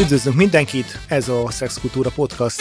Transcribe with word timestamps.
Üdvözlünk 0.00 0.36
mindenkit, 0.36 0.98
ez 1.08 1.28
a 1.28 1.50
Szexkultúra 1.50 2.10
Podcast, 2.10 2.60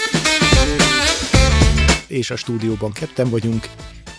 és 2.08 2.32
a 2.32 2.36
stúdióban 2.36 2.92
ketten 2.92 3.30
vagyunk, 3.30 3.66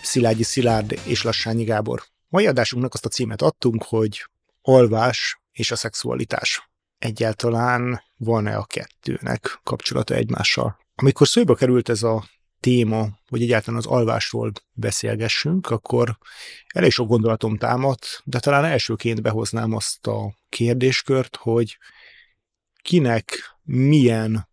Szilágyi 0.03 0.43
Szilárd 0.43 0.99
és 1.07 1.23
Lassányi 1.23 1.65
Gábor. 1.65 2.03
Mai 2.29 2.47
adásunknak 2.47 2.95
azt 2.95 3.07
a 3.07 3.09
címet 3.09 3.43
adtunk, 3.43 3.83
hogy 3.83 4.27
alvás 4.63 5.41
és 5.53 5.71
a 5.71 5.77
szexualitás. 5.77 6.71
Egyáltalán 6.99 8.03
van-e 8.17 8.57
a 8.57 8.65
kettőnek 8.65 9.61
kapcsolata 9.63 10.15
egymással? 10.15 10.79
Amikor 10.95 11.29
szóba 11.29 11.55
került 11.55 11.89
ez 11.89 12.03
a 12.03 12.25
téma, 12.61 13.09
hogy 13.29 13.43
egyáltalán 13.43 13.79
az 13.79 13.87
alvásról 13.87 14.53
beszélgessünk, 14.73 15.71
akkor 15.71 16.19
elég 16.75 16.91
sok 16.91 17.09
gondolatom 17.09 17.57
támadt, 17.57 18.23
de 18.25 18.39
talán 18.39 18.65
elsőként 18.65 19.23
behoznám 19.23 19.73
azt 19.73 20.07
a 20.07 20.35
kérdéskört, 20.49 21.37
hogy 21.37 21.79
kinek 22.83 23.57
milyen 23.63 24.49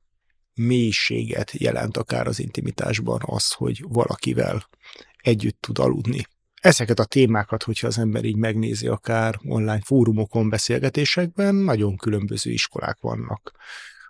mélységet 0.53 1.51
jelent 1.51 1.97
akár 1.97 2.27
az 2.27 2.39
intimitásban 2.39 3.21
az, 3.25 3.51
hogy 3.51 3.83
valakivel 3.87 4.69
együtt 5.17 5.61
tud 5.61 5.79
aludni. 5.79 6.25
Ezeket 6.61 6.99
a 6.99 7.05
témákat, 7.05 7.63
hogyha 7.63 7.87
az 7.87 7.97
ember 7.97 8.23
így 8.23 8.35
megnézi 8.35 8.87
akár 8.87 9.39
online 9.43 9.81
fórumokon, 9.81 10.49
beszélgetésekben, 10.49 11.55
nagyon 11.55 11.97
különböző 11.97 12.51
iskolák 12.51 12.97
vannak. 12.99 13.51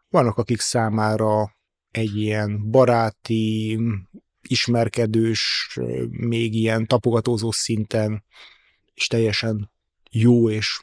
Vannak, 0.10 0.38
akik 0.38 0.60
számára 0.60 1.56
egy 1.92 2.18
ilyen 2.18 2.70
baráti, 2.70 3.80
ismerkedős, 4.42 5.78
még 6.10 6.54
ilyen 6.54 6.86
tapogatózó 6.86 7.52
szinten, 7.52 8.24
és 8.94 9.08
teljesen 9.08 9.72
jó 10.12 10.50
és 10.50 10.82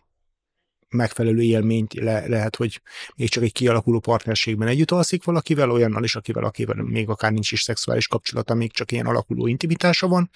megfelelő 0.95 1.43
élményt 1.43 1.95
le, 1.95 2.27
lehet, 2.27 2.57
hogy 2.57 2.81
még 3.17 3.29
csak 3.29 3.43
egy 3.43 3.53
kialakuló 3.53 4.01
partnerségben 4.01 4.69
együtt 4.69 4.91
alszik 4.91 5.25
valakivel, 5.25 5.71
olyannal 5.71 6.05
is, 6.05 6.17
akivel, 6.17 6.45
akivel 6.45 6.83
még 6.83 7.09
akár 7.09 7.33
nincs 7.33 7.53
is 7.53 7.63
szexuális 7.63 8.09
kapcsolata, 8.09 8.55
még 8.55 8.73
csak 8.73 8.93
ilyen 8.93 9.07
alakuló 9.07 9.47
intimitása 9.47 10.09
van. 10.09 10.31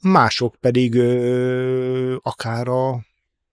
Mások 0.00 0.56
pedig 0.60 0.94
ö, 0.94 2.16
akár 2.22 2.68
a 2.68 3.04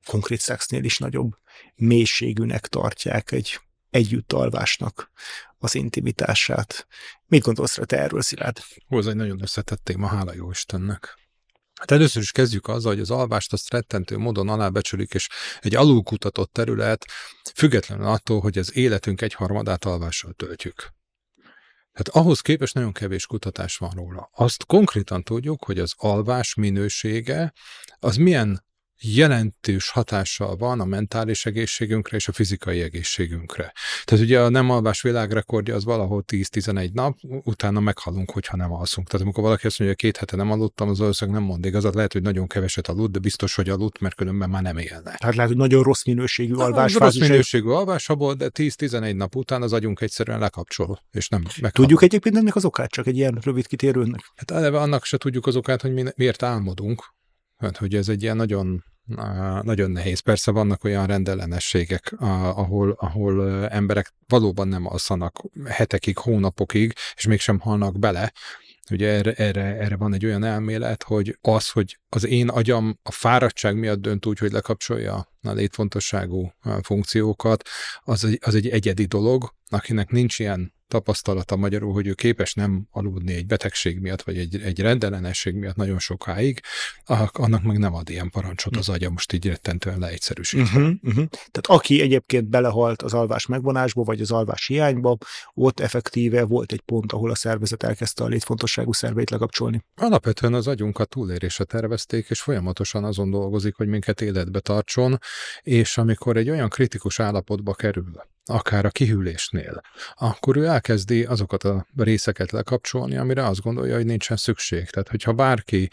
konkrét 0.05 0.39
szexnél 0.39 0.83
is 0.83 0.97
nagyobb 0.97 1.31
mélységűnek 1.75 2.67
tartják 2.67 3.31
egy 3.31 3.59
együttalvásnak 3.89 5.11
az 5.57 5.75
intimitását. 5.75 6.87
Mit 7.27 7.43
gondolsz 7.43 7.79
te 7.85 7.99
erről, 7.99 8.21
Szilárd? 8.21 8.59
Ez 8.89 9.05
egy 9.05 9.15
nagyon 9.15 9.41
összetett 9.41 9.83
téma, 9.83 10.07
hála 10.07 10.33
jó 10.33 10.49
Istennek. 10.49 11.22
Hát 11.83 11.91
először 11.91 12.21
is 12.21 12.31
kezdjük 12.31 12.67
azzal, 12.67 12.91
hogy 12.91 13.01
az 13.01 13.11
alvást 13.11 13.53
azt 13.53 13.73
rettentő 13.73 14.17
módon 14.17 14.49
alábecsülik, 14.49 15.13
és 15.13 15.29
egy 15.59 15.75
alulkutatott 15.75 16.51
terület, 16.51 17.05
függetlenül 17.55 18.05
attól, 18.05 18.39
hogy 18.39 18.57
az 18.57 18.75
életünk 18.75 19.21
egyharmadát 19.21 19.85
alvással 19.85 20.33
töltjük. 20.33 20.75
Tehát 21.91 22.07
ahhoz 22.07 22.41
képest 22.41 22.73
nagyon 22.73 22.91
kevés 22.91 23.25
kutatás 23.25 23.77
van 23.77 23.91
róla. 23.95 24.29
Azt 24.33 24.65
konkrétan 24.65 25.23
tudjuk, 25.23 25.63
hogy 25.63 25.79
az 25.79 25.93
alvás 25.97 26.53
minősége 26.53 27.53
az 27.99 28.15
milyen 28.15 28.65
jelentős 29.03 29.89
hatással 29.89 30.55
van 30.55 30.79
a 30.79 30.85
mentális 30.85 31.45
egészségünkre 31.45 32.17
és 32.17 32.27
a 32.27 32.31
fizikai 32.31 32.81
egészségünkre. 32.81 33.73
Tehát 34.03 34.25
ugye 34.25 34.41
a 34.41 34.49
nem 34.49 34.69
alvás 34.69 35.01
világrekordja 35.01 35.75
az 35.75 35.83
valahol 35.83 36.23
10-11 36.27 36.91
nap, 36.91 37.17
utána 37.43 37.79
meghalunk, 37.79 38.31
hogyha 38.31 38.57
nem 38.57 38.71
alszunk. 38.73 39.07
Tehát 39.07 39.25
amikor 39.25 39.43
valaki 39.43 39.67
azt 39.67 39.79
mondja, 39.79 39.97
hogy 39.99 40.11
két 40.11 40.19
hete 40.19 40.35
nem 40.35 40.51
aludtam, 40.51 40.89
az 40.89 40.99
valószínűleg 40.99 41.39
nem 41.39 41.49
mond 41.49 41.65
igazat, 41.65 41.95
lehet, 41.95 42.13
hogy 42.13 42.21
nagyon 42.21 42.47
keveset 42.47 42.87
aludt, 42.87 43.11
de 43.11 43.19
biztos, 43.19 43.55
hogy 43.55 43.69
aludt, 43.69 43.99
mert 43.99 44.15
különben 44.15 44.49
már 44.49 44.61
nem 44.61 44.77
élne. 44.77 45.17
Hát 45.19 45.35
lehet, 45.35 45.47
hogy 45.47 45.57
nagyon 45.57 45.83
rossz 45.83 46.03
minőségű 46.03 46.53
alvás. 46.53 46.93
Rossz 46.93 47.17
minőségű 47.17 47.67
alvás, 47.67 48.07
de 48.37 48.49
10-11 48.53 49.15
nap 49.15 49.35
után 49.35 49.61
az 49.61 49.73
agyunk 49.73 50.01
egyszerűen 50.01 50.39
lekapcsol, 50.39 50.99
és 51.11 51.27
nem 51.27 51.41
meghal. 51.41 51.71
Tudjuk 51.71 52.01
egyébként 52.01 52.35
ennek 52.37 52.55
az 52.55 52.65
okát, 52.65 52.89
csak 52.89 53.07
egy 53.07 53.17
ilyen 53.17 53.39
rövid 53.41 53.67
kitérőnek? 53.67 54.31
Hát 54.35 54.51
eleve 54.51 54.79
annak 54.79 55.05
se 55.05 55.17
tudjuk 55.17 55.45
az 55.45 55.55
okát, 55.55 55.81
hogy 55.81 55.93
mi, 55.93 56.03
miért 56.15 56.43
álmodunk. 56.43 57.13
Hát, 57.57 57.77
hogy 57.77 57.95
ez 57.95 58.09
egy 58.09 58.21
ilyen 58.21 58.35
nagyon 58.35 58.83
nagyon 59.61 59.91
nehéz. 59.91 60.19
Persze 60.19 60.51
vannak 60.51 60.83
olyan 60.83 61.05
rendellenességek, 61.05 62.13
ahol, 62.19 62.91
ahol 62.99 63.67
emberek 63.69 64.13
valóban 64.27 64.67
nem 64.67 64.87
alszanak 64.87 65.41
hetekig, 65.65 66.17
hónapokig, 66.17 66.93
és 67.15 67.25
mégsem 67.25 67.59
halnak 67.59 67.99
bele. 67.99 68.31
Ugye 68.91 69.09
erre, 69.09 69.33
erre, 69.33 69.61
erre 69.61 69.95
van 69.95 70.13
egy 70.13 70.25
olyan 70.25 70.43
elmélet, 70.43 71.03
hogy 71.03 71.37
az, 71.41 71.69
hogy 71.69 71.99
az 72.09 72.25
én 72.25 72.49
agyam 72.49 72.99
a 73.03 73.11
fáradtság 73.11 73.75
miatt 73.75 74.01
dönt 74.01 74.25
úgy, 74.25 74.39
hogy 74.39 74.51
lekapcsolja 74.51 75.27
a 75.41 75.51
létfontosságú 75.51 76.53
funkciókat, 76.81 77.69
az 78.03 78.25
egy, 78.25 78.39
az 78.41 78.55
egy 78.55 78.69
egyedi 78.69 79.05
dolog, 79.05 79.53
akinek 79.73 80.09
nincs 80.11 80.39
ilyen 80.39 80.73
tapasztalata 80.93 81.55
magyarul, 81.55 81.93
hogy 81.93 82.07
ő 82.07 82.13
képes 82.13 82.53
nem 82.53 82.87
aludni 82.91 83.33
egy 83.33 83.45
betegség 83.45 83.99
miatt, 83.99 84.21
vagy 84.21 84.37
egy, 84.37 84.61
egy 84.61 84.79
rendellenesség 84.79 85.55
miatt 85.55 85.75
nagyon 85.75 85.99
sokáig, 85.99 86.59
annak 87.31 87.63
meg 87.63 87.77
nem 87.77 87.93
ad 87.93 88.09
ilyen 88.09 88.29
parancsot 88.29 88.75
az 88.75 88.89
agya, 88.89 89.09
most 89.09 89.33
így 89.33 89.45
rettentően 89.45 89.99
leegyszerűsítve. 89.99 90.79
Uh-huh, 90.79 90.95
uh-huh. 91.01 91.25
Tehát 91.29 91.67
aki 91.67 92.01
egyébként 92.01 92.49
belehalt 92.49 93.01
az 93.01 93.13
alvás 93.13 93.45
megvonásba, 93.45 94.03
vagy 94.03 94.21
az 94.21 94.31
alvás 94.31 94.67
hiányba, 94.67 95.17
ott 95.53 95.79
effektíve 95.79 96.43
volt 96.43 96.71
egy 96.71 96.81
pont, 96.81 97.11
ahol 97.11 97.29
a 97.29 97.35
szervezet 97.35 97.83
elkezdte 97.83 98.23
a 98.23 98.27
létfontosságú 98.27 98.91
szerveit 98.91 99.29
lekapcsolni. 99.29 99.85
Alapvetően 99.95 100.53
az 100.53 100.67
agyunkat 100.67 101.09
túlérésre 101.09 101.63
tervezték, 101.63 102.29
és 102.29 102.41
folyamatosan 102.41 103.03
azon 103.03 103.29
dolgozik, 103.29 103.75
hogy 103.75 103.87
minket 103.87 104.21
életbe 104.21 104.59
tartson, 104.59 105.17
és 105.61 105.97
amikor 105.97 106.37
egy 106.37 106.49
olyan 106.49 106.69
kritikus 106.69 107.19
állapotba 107.19 107.73
kerül, 107.73 108.31
akár 108.45 108.85
a 108.85 108.89
kihűlésnél, 108.89 109.81
akkor 110.15 110.57
ő 110.57 110.65
elkezdi 110.65 111.23
azokat 111.23 111.63
a 111.63 111.87
részeket 111.95 112.51
lekapcsolni, 112.51 113.17
amire 113.17 113.45
azt 113.45 113.61
gondolja, 113.61 113.95
hogy 113.95 114.05
nincsen 114.05 114.37
szükség. 114.37 114.89
Tehát, 114.89 115.09
hogyha 115.09 115.33
bárki 115.33 115.89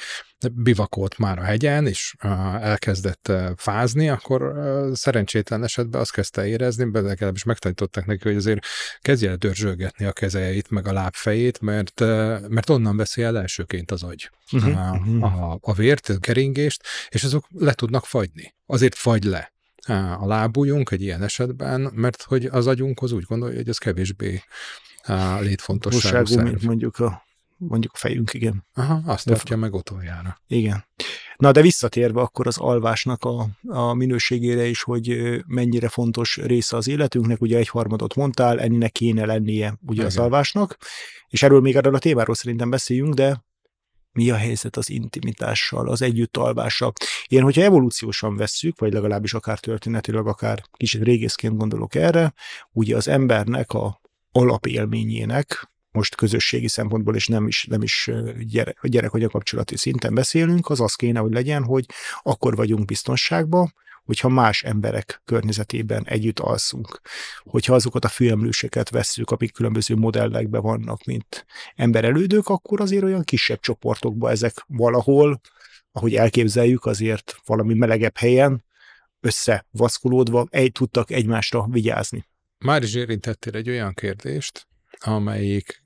bivakolt 0.53 1.19
már 1.19 1.39
a 1.39 1.43
hegyen, 1.43 1.87
és 1.87 2.15
elkezdett 2.61 3.33
fázni, 3.57 4.09
akkor 4.09 4.55
szerencsétlen 4.93 5.63
esetben 5.63 6.01
azt 6.01 6.13
kezdte 6.13 6.47
érezni, 6.47 6.91
de 6.91 7.01
legalábbis 7.01 7.45
megtanították 7.45 8.07
neki, 8.07 8.23
hogy 8.23 8.37
azért 8.37 8.67
kezdje 9.01 9.31
el 9.31 9.37
dörzsölgetni 9.37 10.05
a 10.05 10.13
kezeit, 10.13 10.71
meg 10.71 10.87
a 10.87 10.93
lábfejét, 10.93 11.61
mert, 11.61 12.01
mert 12.49 12.71
onnan 12.71 12.97
veszi 12.97 13.23
el 13.23 13.39
elsőként 13.39 13.91
az 13.91 14.03
agy 14.03 14.31
uh-huh. 14.53 15.23
a, 15.23 15.53
a, 15.53 15.59
a 15.61 15.73
vért, 15.73 16.09
a 16.09 16.19
keringést, 16.19 16.83
és 17.09 17.25
azok 17.25 17.47
le 17.51 17.73
tudnak 17.73 18.07
fagyni. 18.07 18.55
Azért 18.67 18.95
fagy 18.95 19.25
le 19.25 19.53
a 20.19 20.27
lábujjunk 20.27 20.91
egy 20.91 21.03
ilyen 21.03 21.23
esetben, 21.23 21.91
mert 21.95 22.23
hogy 22.23 22.45
az 22.45 22.67
agyunkhoz 22.67 23.13
úgy 23.13 23.25
gondolja, 23.25 23.57
hogy 23.57 23.69
ez 23.69 23.79
kevésbé 23.79 24.43
létfontosságú 25.41 26.25
szerv. 26.25 26.47
mint 26.47 26.63
mondjuk 26.63 26.99
a, 26.99 27.23
mondjuk 27.57 27.93
a 27.95 27.97
fejünk, 27.97 28.35
igen. 28.35 28.67
Aha, 28.75 29.01
azt 29.07 29.27
de 29.27 29.35
tartja 29.35 29.57
meg 29.57 29.75
utoljára. 29.75 30.41
Igen. 30.47 30.85
Na, 31.37 31.53
de 31.53 31.61
visszatérve 31.61 32.21
akkor 32.21 32.47
az 32.47 32.59
alvásnak 32.59 33.25
a, 33.25 33.49
a 33.67 33.95
minőségére 33.95 34.65
is, 34.65 34.83
hogy 34.83 35.21
mennyire 35.47 35.89
fontos 35.89 36.37
része 36.37 36.77
az 36.77 36.89
életünknek, 36.89 37.41
ugye 37.41 37.59
egy 37.59 37.69
harmadot 37.69 38.15
mondtál, 38.15 38.61
ennek 38.61 38.93
kéne 38.93 39.25
lennie 39.25 39.75
ugye 39.83 39.93
Igen. 39.93 40.07
az 40.07 40.19
alvásnak, 40.19 40.77
és 41.29 41.43
erről 41.43 41.61
még 41.61 41.77
erről 41.77 41.95
a 41.95 41.99
témáról 41.99 42.35
szerintem 42.35 42.71
beszéljünk, 42.71 43.15
de 43.15 43.45
mi 44.13 44.31
a 44.31 44.37
helyzet 44.37 44.77
az 44.77 44.91
intimitással, 44.91 45.89
az 45.89 46.03
együttalvással. 46.03 46.93
Ilyen, 47.27 47.45
hogyha 47.45 47.63
evolúciósan 47.63 48.37
vesszük, 48.37 48.79
vagy 48.79 48.93
legalábbis 48.93 49.35
akár 49.35 49.59
történetileg, 49.59 50.27
akár 50.27 50.63
kicsit 50.73 51.03
régészként 51.03 51.57
gondolok 51.57 51.95
erre, 51.95 52.35
ugye 52.73 52.97
az 52.97 53.09
embernek 53.09 53.73
a 53.73 54.01
alapélményének, 54.33 55.71
most 55.93 56.15
közösségi 56.15 56.69
szempontból, 56.69 57.15
és 57.15 57.27
nem 57.27 57.47
is, 57.47 57.67
nem 57.71 57.83
is 57.83 58.11
gyerek, 58.39 58.79
gyerek 58.83 59.11
kapcsolati 59.11 59.77
szinten 59.77 60.15
beszélünk, 60.15 60.71
az 60.71 60.81
az 60.81 60.95
kéne, 60.95 61.21
hogy 61.21 61.33
legyen, 61.33 61.65
hogy 61.65 61.87
akkor 62.23 62.57
vagyunk 62.57 62.85
biztonságban, 62.85 63.75
hogyha 64.05 64.29
más 64.29 64.63
emberek 64.63 65.23
környezetében 65.25 66.05
együtt 66.07 66.39
alszunk. 66.39 67.01
Hogyha 67.39 67.75
azokat 67.75 68.05
a 68.05 68.09
főemlőseket 68.09 68.91
vesszük, 68.91 69.31
amik 69.31 69.53
különböző 69.53 69.95
modellekben 69.97 70.63
vannak, 70.63 71.05
mint 71.05 71.47
emberelődők, 71.75 72.49
akkor 72.49 72.81
azért 72.81 73.05
olyan 73.05 73.23
kisebb 73.23 73.61
csoportokban 73.61 74.31
ezek 74.31 74.65
valahol, 74.67 75.41
ahogy 75.93 76.15
elképzeljük, 76.15 76.85
azért 76.85 77.37
valami 77.45 77.75
melegebb 77.75 78.17
helyen 78.17 78.65
összevaszkulódva 79.21 80.47
egy, 80.51 80.73
tudtak 80.73 81.11
egymásra 81.11 81.67
vigyázni. 81.71 82.25
Már 82.59 82.83
is 82.83 82.95
érintettél 82.95 83.55
egy 83.55 83.69
olyan 83.69 83.95
kérdést, 83.95 84.67
amelyik, 84.99 85.83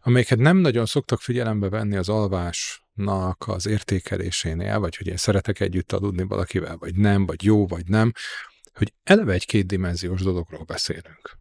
amelyiket 0.00 0.38
nem 0.38 0.56
nagyon 0.56 0.86
szoktak 0.86 1.20
figyelembe 1.20 1.68
venni 1.68 1.96
az 1.96 2.08
alvás 2.08 2.84
nak 3.00 3.48
az 3.48 3.66
értékelésénél, 3.66 4.78
vagy 4.78 4.96
hogy 4.96 5.06
én 5.06 5.16
szeretek 5.16 5.60
együtt 5.60 5.92
aludni 5.92 6.22
valakivel, 6.22 6.76
vagy 6.76 6.94
nem, 6.94 7.26
vagy 7.26 7.44
jó, 7.44 7.66
vagy 7.66 7.88
nem, 7.88 8.12
hogy 8.72 8.92
eleve 9.02 9.32
egy 9.32 9.46
kétdimenziós 9.46 10.22
dologról 10.22 10.64
beszélünk. 10.64 11.38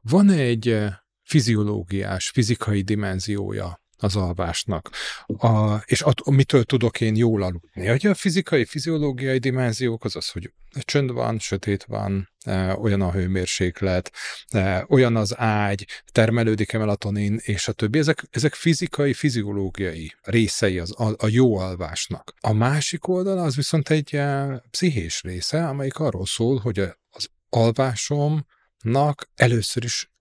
Van 0.00 0.30
egy 0.30 0.68
eh, 0.68 0.94
fiziológiás, 1.22 2.30
fizikai 2.30 2.82
dimenziója 2.82 3.83
az 4.04 4.16
alvásnak. 4.16 4.90
A, 5.26 5.76
és 5.84 6.00
at, 6.00 6.30
mitől 6.30 6.64
tudok 6.64 7.00
én 7.00 7.16
jól 7.16 7.42
aludni? 7.42 7.90
Ugye 7.90 8.10
a 8.10 8.14
fizikai, 8.14 8.64
fiziológiai 8.64 9.38
dimenziók 9.38 10.04
az 10.04 10.16
az, 10.16 10.30
hogy 10.30 10.52
csönd 10.80 11.12
van, 11.12 11.38
sötét 11.38 11.84
van, 11.84 12.28
e, 12.44 12.74
olyan 12.76 13.00
a 13.00 13.12
hőmérséklet, 13.12 14.12
e, 14.48 14.86
olyan 14.88 15.16
az 15.16 15.38
ágy, 15.38 15.86
termelődik-e 16.12 16.78
melatonin, 16.78 17.40
és 17.42 17.68
a 17.68 17.72
többi. 17.72 17.98
Ezek, 17.98 18.24
ezek 18.30 18.54
fizikai, 18.54 19.12
fiziológiai 19.12 20.14
részei 20.22 20.78
az, 20.78 21.00
a, 21.00 21.14
a 21.16 21.28
jó 21.28 21.56
alvásnak. 21.56 22.34
A 22.40 22.52
másik 22.52 23.08
oldal 23.08 23.38
az 23.38 23.56
viszont 23.56 23.90
egy 23.90 24.14
e, 24.14 24.46
pszichés 24.70 25.22
része, 25.22 25.68
amelyik 25.68 25.98
arról 25.98 26.26
szól, 26.26 26.58
hogy 26.58 26.78
az 27.10 27.28
alvásomnak 27.48 29.28
először 29.34 29.84
is 29.84 30.12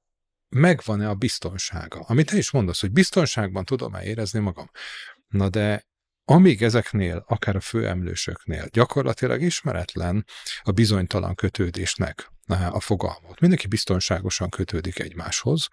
megvan-e 0.53 1.09
a 1.09 1.15
biztonsága. 1.15 2.00
Amit 2.00 2.29
te 2.29 2.38
is 2.38 2.51
mondasz, 2.51 2.81
hogy 2.81 2.91
biztonságban 2.91 3.65
tudom-e 3.65 4.03
érezni 4.03 4.39
magam. 4.39 4.69
Na 5.27 5.50
de 5.50 5.91
amíg 6.25 6.63
ezeknél, 6.63 7.23
akár 7.27 7.55
a 7.55 7.59
főemlősöknél 7.59 8.67
gyakorlatilag 8.71 9.41
ismeretlen 9.41 10.25
a 10.61 10.71
bizonytalan 10.71 11.35
kötődésnek 11.35 12.31
a 12.71 12.79
fogalmat. 12.79 13.39
Mindenki 13.39 13.67
biztonságosan 13.67 14.50
kötődik 14.50 15.00
egymáshoz. 15.00 15.67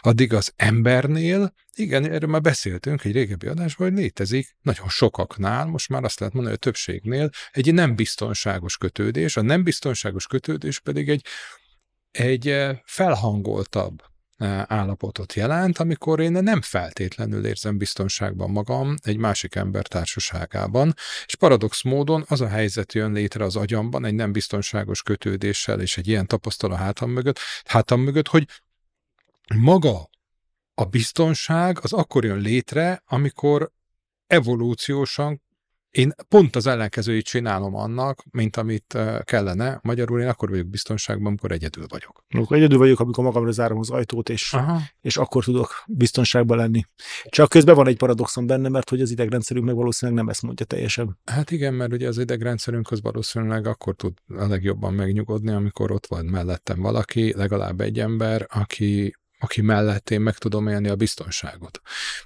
Addig 0.00 0.32
az 0.32 0.52
embernél, 0.56 1.54
igen, 1.74 2.10
erről 2.10 2.28
már 2.28 2.40
beszéltünk 2.40 3.04
egy 3.04 3.12
régebbi 3.12 3.46
adásban, 3.46 3.88
hogy 3.88 3.98
létezik 3.98 4.56
nagyon 4.62 4.88
sokaknál, 4.88 5.66
most 5.66 5.88
már 5.88 6.04
azt 6.04 6.18
lehet 6.18 6.34
mondani, 6.34 6.56
hogy 6.56 6.66
a 6.66 6.70
többségnél 6.70 7.30
egy 7.50 7.74
nem 7.74 7.94
biztonságos 7.94 8.76
kötődés, 8.76 9.36
a 9.36 9.42
nem 9.42 9.62
biztonságos 9.62 10.26
kötődés 10.26 10.80
pedig 10.80 11.08
egy, 11.08 11.26
egy 12.10 12.48
eh, 12.48 12.78
felhangoltabb 12.84 14.02
állapotot 14.66 15.34
jelent, 15.34 15.78
amikor 15.78 16.20
én 16.20 16.32
nem 16.32 16.62
feltétlenül 16.62 17.46
érzem 17.46 17.78
biztonságban 17.78 18.50
magam 18.50 18.94
egy 19.02 19.16
másik 19.16 19.54
ember 19.54 19.86
társaságában, 19.86 20.94
és 21.26 21.34
paradox 21.34 21.82
módon 21.82 22.24
az 22.28 22.40
a 22.40 22.48
helyzet 22.48 22.92
jön 22.92 23.12
létre 23.12 23.44
az 23.44 23.56
agyamban 23.56 24.04
egy 24.04 24.14
nem 24.14 24.32
biztonságos 24.32 25.02
kötődéssel 25.02 25.80
és 25.80 25.96
egy 25.96 26.08
ilyen 26.08 26.26
tapasztal 26.26 26.72
a 26.72 26.76
hátam 26.76 27.10
mögött, 27.10 27.38
hátam 27.64 28.00
mögött, 28.00 28.28
hogy 28.28 28.46
maga 29.54 30.08
a 30.74 30.84
biztonság 30.84 31.78
az 31.82 31.92
akkor 31.92 32.24
jön 32.24 32.38
létre, 32.38 33.02
amikor 33.06 33.70
evolúciósan 34.26 35.42
én 35.96 36.12
pont 36.28 36.56
az 36.56 36.66
ellenkezőjét 36.66 37.24
csinálom 37.24 37.74
annak, 37.74 38.22
mint 38.30 38.56
amit 38.56 38.98
kellene. 39.22 39.80
Magyarul 39.82 40.20
én 40.20 40.28
akkor 40.28 40.50
vagyok 40.50 40.66
biztonságban, 40.66 41.26
amikor 41.26 41.52
egyedül 41.52 41.86
vagyok. 41.88 42.24
Amikor 42.30 42.56
egyedül 42.56 42.78
vagyok, 42.78 43.00
amikor 43.00 43.24
magamra 43.24 43.50
zárom 43.50 43.78
az 43.78 43.90
ajtót, 43.90 44.28
és, 44.28 44.56
és 45.00 45.16
akkor 45.16 45.44
tudok 45.44 45.84
biztonságban 45.86 46.56
lenni. 46.56 46.82
Csak 47.24 47.48
közben 47.48 47.74
van 47.74 47.88
egy 47.88 47.96
paradoxon 47.96 48.46
benne, 48.46 48.68
mert 48.68 48.90
hogy 48.90 49.00
az 49.00 49.10
idegrendszerünk 49.10 49.66
meg 49.66 49.74
valószínűleg 49.74 50.20
nem 50.20 50.30
ezt 50.30 50.42
mondja 50.42 50.66
teljesen. 50.66 51.18
Hát 51.24 51.50
igen, 51.50 51.74
mert 51.74 51.92
ugye 51.92 52.08
az 52.08 52.18
idegrendszerünk 52.18 52.90
az 52.90 53.02
valószínűleg 53.02 53.66
akkor 53.66 53.94
tud 53.94 54.12
a 54.28 54.46
legjobban 54.46 54.94
megnyugodni, 54.94 55.50
amikor 55.50 55.90
ott 55.90 56.06
van 56.06 56.24
mellettem 56.24 56.80
valaki, 56.80 57.34
legalább 57.36 57.80
egy 57.80 57.98
ember, 57.98 58.46
aki 58.50 59.14
aki 59.46 59.60
mellett 59.60 60.10
én 60.10 60.20
meg 60.20 60.38
tudom 60.38 60.68
élni 60.68 60.88
a 60.88 60.96
biztonságot. 60.96 61.80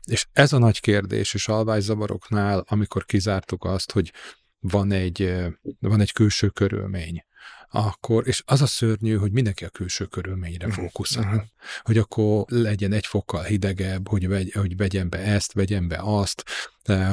És 0.05 0.27
ez 0.33 0.53
a 0.53 0.59
nagy 0.59 0.81
kérdés, 0.81 1.35
és 1.35 1.49
alvászzavaroknál, 1.49 2.65
amikor 2.69 3.05
kizártuk 3.05 3.65
azt, 3.65 3.93
hogy 3.93 4.13
van 4.59 4.93
egy, 4.93 5.35
van 5.79 6.01
egy 6.01 6.13
külső 6.13 6.49
körülmény, 6.49 7.25
akkor, 7.71 8.27
és 8.27 8.43
az 8.47 8.63
a 8.63 8.67
szörnyű, 8.67 9.17
hogy 9.17 9.33
mindenki 9.33 9.65
a 9.65 9.69
külső 9.69 10.05
körülményre 10.05 10.67
mhm. 10.67 10.77
fókuszál. 10.77 11.25
Uh-huh. 11.25 11.43
Hogy 11.83 11.99
akkor 11.99 12.45
legyen 12.49 12.93
egy 12.93 13.07
fokkal 13.07 13.43
hidegebb, 13.43 14.09
hogy, 14.09 14.29
vegy, 14.29 14.53
hogy 14.53 14.77
vegyen 14.77 15.09
be 15.09 15.19
ezt, 15.19 15.53
vegyen 15.53 15.89
be 15.89 15.99
azt, 16.03 16.45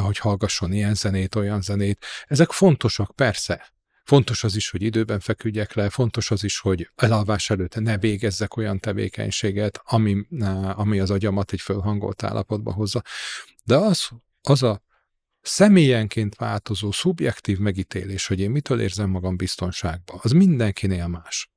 hogy 0.02 0.18
hallgasson 0.18 0.74
ilyen 0.74 0.94
zenét, 0.94 1.36
olyan 1.36 1.62
zenét. 1.62 2.06
Ezek 2.28 2.52
fontosak, 2.52 3.16
persze, 3.16 3.74
Fontos 4.08 4.44
az 4.44 4.56
is, 4.56 4.70
hogy 4.70 4.82
időben 4.82 5.20
feküdjek 5.20 5.74
le, 5.74 5.90
fontos 5.90 6.32
az 6.32 6.44
is, 6.44 6.60
hogy 6.60 6.90
elalvás 6.96 7.50
előtt 7.50 7.76
ne 7.76 7.98
végezzek 7.98 8.58
olyan 8.58 8.80
tevékenységet, 8.80 9.82
ami, 9.84 10.26
ami 10.74 11.00
az 11.00 11.12
agyamat 11.12 11.52
egy 11.52 11.62
fölhangolt 11.62 12.24
állapotba 12.24 12.74
hozza. 12.74 13.02
De 13.64 13.76
az, 13.76 14.10
az 14.42 14.64
a 14.64 14.82
személyenként 15.42 16.36
változó, 16.36 16.92
szubjektív 16.92 17.58
megítélés, 17.58 18.28
hogy 18.28 18.40
én 18.40 18.52
mitől 18.52 18.82
érzem 18.82 19.10
magam 19.10 19.38
biztonságban, 19.38 20.20
az 20.22 20.32
mindenkinél 20.32 21.08
más 21.08 21.52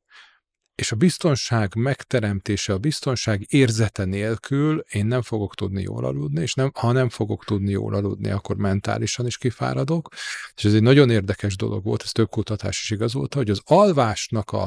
és 0.80 0.92
a 0.92 0.96
biztonság 0.96 1.74
megteremtése, 1.74 2.72
a 2.72 2.78
biztonság 2.78 3.46
érzete 3.48 4.04
nélkül 4.04 4.84
én 4.90 5.06
nem 5.06 5.22
fogok 5.22 5.54
tudni 5.54 5.82
jól 5.82 6.04
aludni, 6.04 6.40
és 6.40 6.54
nem, 6.54 6.70
ha 6.74 6.92
nem 6.92 7.08
fogok 7.08 7.44
tudni 7.44 7.70
jól 7.70 7.94
aludni, 7.94 8.30
akkor 8.30 8.56
mentálisan 8.56 9.26
is 9.26 9.38
kifáradok. 9.38 10.08
És 10.56 10.64
ez 10.64 10.74
egy 10.74 10.82
nagyon 10.82 11.10
érdekes 11.10 11.56
dolog 11.56 11.84
volt, 11.84 12.02
ez 12.02 12.10
több 12.10 12.28
kutatás 12.28 12.80
is 12.80 12.90
igazolta, 12.90 13.38
hogy 13.38 13.50
az 13.50 13.60
alvásnak 13.64 14.50
a, 14.50 14.62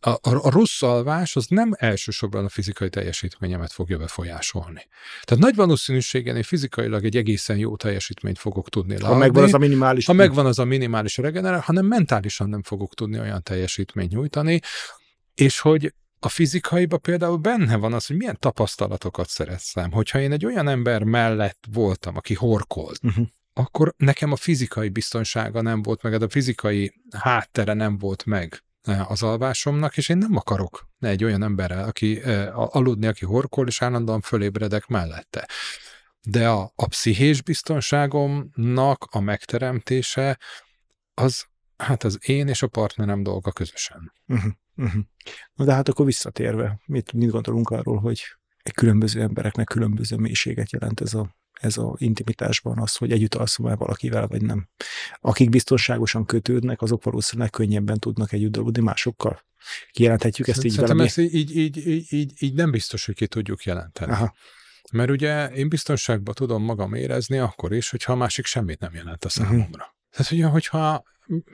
a, 0.00 0.08
a, 0.10 0.18
a 0.20 0.50
rossz 0.50 0.82
alvás 0.82 1.36
az 1.36 1.46
nem 1.48 1.72
elsősorban 1.76 2.44
a 2.44 2.48
fizikai 2.48 2.88
teljesítményemet 2.88 3.72
fogja 3.72 3.98
befolyásolni. 3.98 4.86
Tehát 5.22 5.44
nagy 5.44 5.54
valószínűséggel 5.54 6.36
én 6.36 6.42
fizikailag 6.42 7.04
egy 7.04 7.16
egészen 7.16 7.56
jó 7.56 7.76
teljesítményt 7.76 8.38
fogok 8.38 8.68
tudni 8.68 9.00
Ha 9.00 9.16
megvan 9.16 9.44
az 9.44 9.54
a 9.54 9.58
minimális. 9.58 10.06
Ha 10.06 10.12
megvan 10.12 10.46
az 10.46 10.58
a 10.58 10.64
minimális 10.64 11.16
regenerál, 11.16 11.60
hanem 11.60 11.86
mentálisan 11.86 12.48
nem 12.48 12.62
fogok 12.62 12.94
tudni 12.94 13.18
olyan 13.18 13.42
teljesítményt 13.42 14.10
nyújtani, 14.10 14.60
és 15.34 15.60
hogy 15.60 15.94
a 16.24 16.28
fizikaiban 16.28 17.00
például 17.00 17.36
benne 17.36 17.76
van 17.76 17.92
az, 17.92 18.06
hogy 18.06 18.16
milyen 18.16 18.36
tapasztalatokat 18.38 19.28
szeretszem. 19.28 19.92
Hogyha 19.92 20.20
én 20.20 20.32
egy 20.32 20.46
olyan 20.46 20.68
ember 20.68 21.02
mellett 21.02 21.64
voltam, 21.72 22.16
aki 22.16 22.34
horkolt, 22.34 22.98
uh-huh. 23.02 23.26
akkor 23.52 23.94
nekem 23.96 24.32
a 24.32 24.36
fizikai 24.36 24.88
biztonsága 24.88 25.60
nem 25.60 25.82
volt 25.82 26.02
meg, 26.02 26.22
a 26.22 26.28
fizikai 26.28 26.92
háttere 27.18 27.72
nem 27.72 27.98
volt 27.98 28.24
meg 28.24 28.64
eh, 28.82 29.10
az 29.10 29.22
alvásomnak, 29.22 29.96
és 29.96 30.08
én 30.08 30.16
nem 30.16 30.36
akarok 30.36 30.88
egy 31.00 31.24
olyan 31.24 31.42
emberrel, 31.42 31.84
aki 31.84 32.16
uh, 32.16 32.76
aludni, 32.76 33.06
aki 33.06 33.24
horkol, 33.24 33.66
és 33.66 33.82
állandóan 33.82 34.20
fölébredek 34.20 34.86
mellette. 34.86 35.48
De 36.26 36.48
a, 36.48 36.72
a 36.74 36.86
pszichés 36.86 37.42
biztonságomnak 37.42 39.06
a 39.10 39.20
megteremtése 39.20 40.38
az, 41.14 41.46
hát 41.76 42.04
az 42.04 42.18
én 42.28 42.48
és 42.48 42.62
a 42.62 42.66
partnerem 42.66 43.22
dolga 43.22 43.52
közösen. 43.52 44.12
Uh-huh. 44.26 44.52
Uh-huh. 44.76 45.02
Na 45.54 45.64
de 45.64 45.72
hát 45.72 45.88
akkor 45.88 46.06
visszatérve, 46.06 46.80
mit, 46.86 47.12
mit 47.12 47.30
gondolunk 47.30 47.70
arról, 47.70 47.98
hogy 47.98 48.22
egy 48.62 48.72
különböző 48.72 49.20
embereknek 49.20 49.66
különböző 49.66 50.16
mélységet 50.16 50.72
jelent 50.72 51.00
ez 51.00 51.14
a, 51.14 51.36
ez 51.60 51.76
a 51.76 51.94
intimitásban 51.98 52.78
az, 52.78 52.96
hogy 52.96 53.12
együtt 53.12 53.34
alszom 53.34 53.66
el 53.66 53.76
valakivel, 53.76 54.26
vagy 54.26 54.42
nem. 54.42 54.68
Akik 55.20 55.48
biztonságosan 55.48 56.24
kötődnek, 56.24 56.82
azok 56.82 57.04
valószínűleg 57.04 57.50
könnyebben 57.50 57.98
tudnak 57.98 58.32
együtt 58.32 58.56
aludni 58.56 58.82
másokkal. 58.82 59.44
Kijelenthetjük 59.90 60.48
ezt 60.48 60.64
így 60.64 60.76
velem. 60.76 61.00
ezt 61.00 61.18
így, 61.18 61.34
így, 61.34 61.56
így, 61.56 62.12
így, 62.12 62.32
így 62.38 62.54
nem 62.54 62.70
biztos, 62.70 63.06
hogy 63.06 63.14
ki 63.14 63.26
tudjuk 63.26 63.64
jelenteni. 63.64 64.12
Aha. 64.12 64.34
Mert 64.92 65.10
ugye 65.10 65.48
én 65.48 65.68
biztonságban 65.68 66.34
tudom 66.34 66.62
magam 66.62 66.94
érezni 66.94 67.38
akkor 67.38 67.72
is, 67.72 67.90
hogyha 67.90 68.12
a 68.12 68.16
másik 68.16 68.44
semmit 68.44 68.78
nem 68.78 68.94
jelent 68.94 69.24
a 69.24 69.28
mhm. 69.34 69.44
számomra. 69.44 69.66
Uh-huh. 69.66 69.92
Tehát, 70.10 70.32
ugye, 70.32 70.46
hogyha 70.46 71.02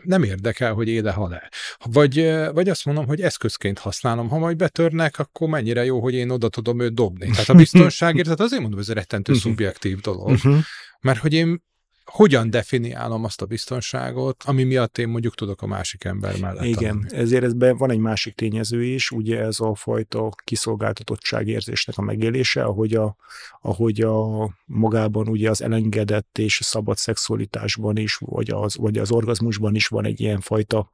nem 0.02 0.22
érdekel, 0.22 0.72
hogy 0.72 0.88
éle 0.88 1.12
hal-e. 1.12 1.50
Vagy, 1.84 2.30
vagy 2.52 2.68
azt 2.68 2.84
mondom, 2.84 3.06
hogy 3.06 3.20
eszközként 3.20 3.78
használom. 3.78 4.28
Ha 4.28 4.38
majd 4.38 4.56
betörnek, 4.56 5.18
akkor 5.18 5.48
mennyire 5.48 5.84
jó, 5.84 6.00
hogy 6.00 6.14
én 6.14 6.30
oda 6.30 6.48
tudom 6.48 6.80
őt 6.80 6.94
dobni. 6.94 7.30
Tehát 7.30 7.48
a 7.48 7.54
biztonságért, 7.54 8.24
tehát 8.28 8.40
azért 8.40 8.60
mondom, 8.60 8.80
ez 8.80 8.88
egy 8.88 8.94
rettentő 8.94 9.32
uh-huh. 9.32 9.48
szubjektív 9.48 10.00
dolog. 10.00 10.30
Uh-huh. 10.30 10.58
Mert 11.00 11.18
hogy 11.18 11.32
én 11.32 11.62
hogyan 12.11 12.50
definiálom 12.50 13.25
azt 13.25 13.43
a 13.43 13.47
biztonságot, 13.47 14.43
ami 14.47 14.64
miatt 14.64 14.99
én 14.99 15.09
mondjuk 15.09 15.35
tudok 15.35 15.62
a 15.62 15.67
másik 15.67 16.05
ember 16.05 16.40
mellett 16.40 16.64
Igen, 16.64 16.90
tanulni. 16.90 17.17
ezért 17.17 17.45
ezben 17.45 17.76
van 17.76 17.90
egy 17.90 17.99
másik 17.99 18.35
tényező 18.35 18.85
is, 18.85 19.11
ugye 19.11 19.40
ez 19.40 19.61
a 19.61 19.75
fajta 19.75 20.31
kiszolgáltatottság 20.45 21.49
érzésnek 21.49 21.99
a 21.99 22.02
megélése, 22.02 22.62
ahogy 22.62 22.95
a, 22.95 23.17
ahogy 23.61 24.00
a 24.00 24.50
magában 24.64 25.29
ugye 25.29 25.50
az 25.50 25.62
elengedett 25.62 26.38
és 26.38 26.59
szabad 26.62 26.97
szexualitásban 26.97 27.97
is, 27.97 28.17
vagy 28.17 28.50
az, 28.50 28.76
vagy 28.76 28.99
az 28.99 29.11
orgazmusban 29.11 29.75
is 29.75 29.87
van 29.87 30.05
egy 30.05 30.21
ilyen 30.21 30.40
fajta 30.40 30.90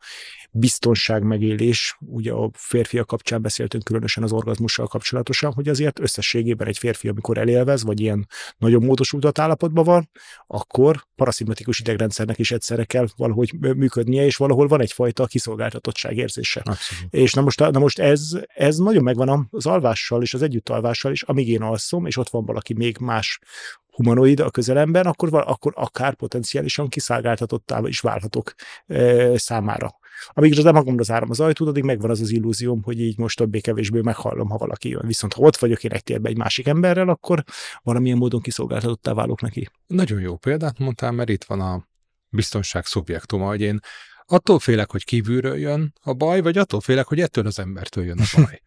biztonság 0.52 1.22
megélés, 1.22 1.96
ugye 2.00 2.32
a 2.32 2.50
férfiak 2.52 3.06
kapcsán 3.06 3.42
beszéltünk 3.42 3.84
különösen 3.84 4.22
az 4.22 4.32
orgazmussal 4.32 4.86
kapcsolatosan, 4.86 5.52
hogy 5.52 5.68
azért 5.68 5.98
összességében 6.00 6.66
egy 6.66 6.78
férfi, 6.78 7.08
amikor 7.08 7.38
elélvez, 7.38 7.82
vagy 7.82 8.00
ilyen 8.00 8.26
nagyon 8.58 8.84
módosultat 8.84 9.38
állapotban 9.38 9.84
van, 9.84 10.10
akkor 10.46 11.06
paraszimpatikus 11.14 11.80
idegrendszernek 11.80 12.38
is 12.38 12.50
egyszerre 12.50 12.84
kell 12.84 13.06
valahogy 13.16 13.52
működnie, 13.58 14.24
és 14.24 14.36
valahol 14.36 14.66
van 14.66 14.80
egyfajta 14.80 15.26
kiszolgáltatottság 15.26 16.16
érzése. 16.16 16.60
Abszolút. 16.64 17.14
És 17.14 17.32
na 17.32 17.42
most, 17.42 17.58
na 17.58 17.78
most 17.78 17.98
ez, 17.98 18.30
ez 18.54 18.76
nagyon 18.76 19.02
megvan 19.02 19.48
az 19.50 19.66
alvással 19.66 20.22
és 20.22 20.34
az 20.34 20.42
együttalvással 20.42 21.12
is, 21.12 21.22
amíg 21.22 21.48
én 21.48 21.62
alszom, 21.62 22.06
és 22.06 22.16
ott 22.16 22.28
van 22.28 22.44
valaki 22.44 22.74
még 22.74 22.98
más 22.98 23.38
humanoid 23.96 24.40
a 24.40 24.50
közelemben, 24.50 25.06
akkor, 25.06 25.28
akkor 25.32 25.72
akár 25.76 26.14
potenciálisan 26.14 26.88
kiszolgáltatottá 26.88 27.80
is 27.84 28.00
válhatok 28.00 28.54
e, 28.86 29.38
számára. 29.38 29.98
Amíg 30.28 30.62
nem 30.62 30.74
magamra 30.74 31.02
zárom 31.02 31.30
az 31.30 31.40
ajtót, 31.40 31.68
addig 31.68 31.84
megvan 31.84 32.10
az 32.10 32.20
az 32.20 32.30
illúzióm, 32.30 32.82
hogy 32.82 33.00
így 33.00 33.18
most 33.18 33.36
többé-kevésbé 33.36 34.00
meghallom, 34.00 34.48
ha 34.48 34.56
valaki 34.56 34.88
jön. 34.88 35.06
Viszont 35.06 35.32
ha 35.32 35.42
ott 35.42 35.56
vagyok 35.56 35.84
én 35.84 35.92
egy 35.92 36.02
térben 36.02 36.30
egy 36.30 36.38
másik 36.38 36.66
emberrel, 36.66 37.08
akkor 37.08 37.44
valamilyen 37.82 38.18
módon 38.18 38.40
kiszolgáltatottá 38.40 39.12
válok 39.12 39.40
neki. 39.40 39.68
Nagyon 39.86 40.20
jó 40.20 40.36
példát 40.36 40.78
mondtál, 40.78 41.12
mert 41.12 41.28
itt 41.28 41.44
van 41.44 41.60
a 41.60 41.88
biztonság 42.28 42.84
szubjektuma, 42.84 43.46
hogy 43.46 43.60
én 43.60 43.78
attól 44.24 44.58
félek, 44.58 44.90
hogy 44.90 45.04
kívülről 45.04 45.56
jön 45.56 45.92
a 46.02 46.12
baj, 46.12 46.40
vagy 46.40 46.58
attól 46.58 46.80
félek, 46.80 47.06
hogy 47.06 47.20
ettől 47.20 47.46
az 47.46 47.58
embertől 47.58 48.04
jön 48.04 48.18
a 48.18 48.40
baj. 48.40 48.60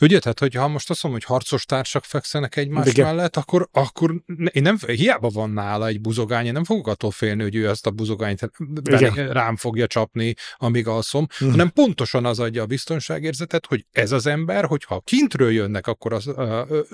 Ugye, 0.00 0.18
tehát, 0.18 0.38
hogy 0.38 0.54
ha 0.54 0.68
most 0.68 0.90
azt 0.90 1.02
mondom, 1.02 1.20
hogy 1.20 1.30
harcos 1.30 1.64
társak 1.64 2.04
fekszenek 2.04 2.56
egymás 2.56 2.86
Igen. 2.86 3.06
mellett, 3.06 3.36
akkor, 3.36 3.68
akkor 3.72 4.22
én 4.50 4.62
nem, 4.62 4.78
hiába 4.86 5.28
van 5.28 5.50
nála 5.50 5.86
egy 5.86 6.00
buzogány, 6.00 6.46
én 6.46 6.52
nem 6.52 6.64
fogok 6.64 6.86
attól 6.86 7.10
félni, 7.10 7.42
hogy 7.42 7.54
ő 7.54 7.68
azt 7.68 7.86
a 7.86 7.90
buzogányt 7.90 8.50
Igen. 8.82 9.32
rám 9.32 9.56
fogja 9.56 9.86
csapni, 9.86 10.34
amíg 10.56 10.86
alszom, 10.86 11.22
uh-huh. 11.30 11.50
hanem 11.50 11.70
pontosan 11.70 12.24
az 12.24 12.38
adja 12.38 12.62
a 12.62 12.66
biztonságérzetet, 12.66 13.66
hogy 13.66 13.86
ez 13.90 14.12
az 14.12 14.26
ember, 14.26 14.64
hogyha 14.64 15.00
kintről 15.00 15.50
jönnek, 15.50 15.86
akkor 15.86 16.12
az, 16.12 16.30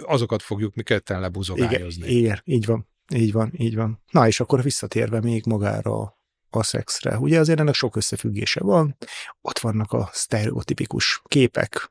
azokat 0.03 0.43
fogjuk 0.43 0.75
mi 0.75 0.83
ketten 0.83 1.21
lebuzogányozni. 1.21 2.09
Igen, 2.09 2.21
Igen, 2.21 2.41
így 2.45 2.67
van. 2.67 2.89
Így 3.15 3.33
van, 3.33 3.53
így 3.57 3.75
van. 3.75 4.03
Na 4.11 4.27
és 4.27 4.41
akkor 4.41 4.63
visszatérve 4.63 5.21
még 5.21 5.45
magára 5.47 6.17
a 6.51 6.63
szexre. 6.63 7.19
Ugye 7.19 7.39
azért 7.39 7.61
ennek 7.61 7.75
sok 7.75 7.97
összefüggése 7.97 8.61
van. 8.61 8.97
Ott 9.41 9.59
vannak 9.59 9.93
a 9.93 10.09
sztereotipikus 10.13 11.23
képek, 11.25 11.91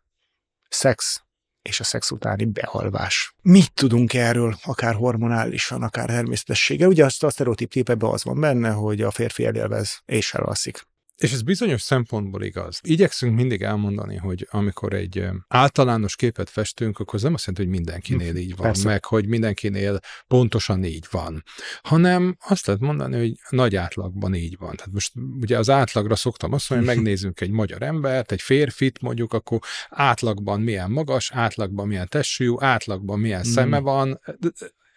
szex 0.76 1.24
és 1.62 1.80
a 1.80 1.84
szex 1.84 2.12
utáni 2.12 2.46
behalvás. 2.46 3.36
Mit 3.42 3.74
tudunk 3.74 4.14
erről, 4.14 4.56
akár 4.64 4.96
hormonálisan, 4.96 5.84
akár 5.84 6.08
természetessége? 6.08 6.88
Ugye 6.88 7.06
azt 7.06 7.24
a 7.24 7.30
sztereotíp 7.30 7.90
az 8.04 8.24
van 8.24 8.40
benne, 8.40 8.70
hogy 8.70 9.02
a 9.02 9.12
férfi 9.12 9.46
elélvez 9.46 10.02
és 10.06 10.34
elalszik. 10.34 10.88
És 11.16 11.32
ez 11.32 11.42
bizonyos 11.42 11.82
szempontból 11.82 12.44
igaz. 12.44 12.80
Igyekszünk 12.84 13.36
mindig 13.36 13.62
elmondani, 13.62 14.16
hogy 14.16 14.48
amikor 14.52 14.94
egy 14.94 15.28
általános 15.48 16.16
képet 16.16 16.50
festünk, 16.50 17.00
akkor 17.00 17.16
az 17.16 17.22
nem 17.22 17.34
azt 17.34 17.46
jelenti, 17.46 17.68
hogy 17.68 17.78
mindenkinél 17.80 18.36
így 18.36 18.56
van, 18.56 18.68
Persze. 18.68 18.88
meg 18.88 19.06
hogy 19.06 19.28
mindenkinél 19.28 20.00
pontosan 20.28 20.84
így 20.84 21.06
van, 21.12 21.44
hanem 21.82 22.38
azt 22.48 22.66
lehet 22.66 22.82
mondani, 22.82 23.18
hogy 23.18 23.34
nagy 23.50 23.76
átlagban 23.76 24.34
így 24.34 24.58
van. 24.58 24.76
Tehát 24.76 24.94
most 24.94 25.14
ugye 25.42 25.58
az 25.58 25.70
átlagra 25.70 26.16
szoktam 26.16 26.54
azt 26.54 26.70
mondani, 26.70 26.92
hogy 26.92 27.02
megnézzünk 27.02 27.42
egy 27.42 27.52
magyar 27.52 27.82
embert, 27.82 28.32
egy 28.32 28.42
férfit 28.42 29.02
mondjuk, 29.02 29.34
akkor 29.34 29.60
átlagban 29.90 30.62
milyen 30.62 30.92
magas, 30.92 31.32
átlagban 31.32 31.88
milyen 31.88 32.08
testsúlyú, 32.08 32.62
átlagban 32.62 33.20
milyen 33.20 33.44
mm. 33.48 33.52
szeme 33.52 33.80
van, 33.80 34.22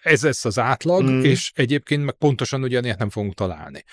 ez 0.02 0.22
lesz 0.22 0.44
az 0.44 0.58
átlag, 0.58 1.02
mm. 1.02 1.22
és 1.22 1.52
egyébként 1.54 2.04
meg 2.04 2.14
pontosan 2.14 2.62
ugyanilyet 2.62 2.98
nem 2.98 3.10
fogunk 3.10 3.34
találni. 3.34 3.84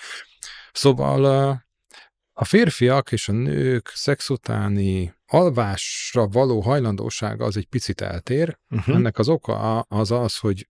Szóval 0.72 1.64
a 2.38 2.44
férfiak 2.44 3.12
és 3.12 3.28
a 3.28 3.32
nők 3.32 3.92
szex 3.94 4.30
utáni 4.30 5.14
alvásra 5.26 6.26
való 6.26 6.60
hajlandósága 6.60 7.44
az 7.44 7.56
egy 7.56 7.66
picit 7.66 8.00
eltér. 8.00 8.58
Uh-huh. 8.70 8.94
Ennek 8.94 9.18
az 9.18 9.28
oka 9.28 9.80
az 9.80 10.10
az, 10.10 10.36
hogy 10.36 10.68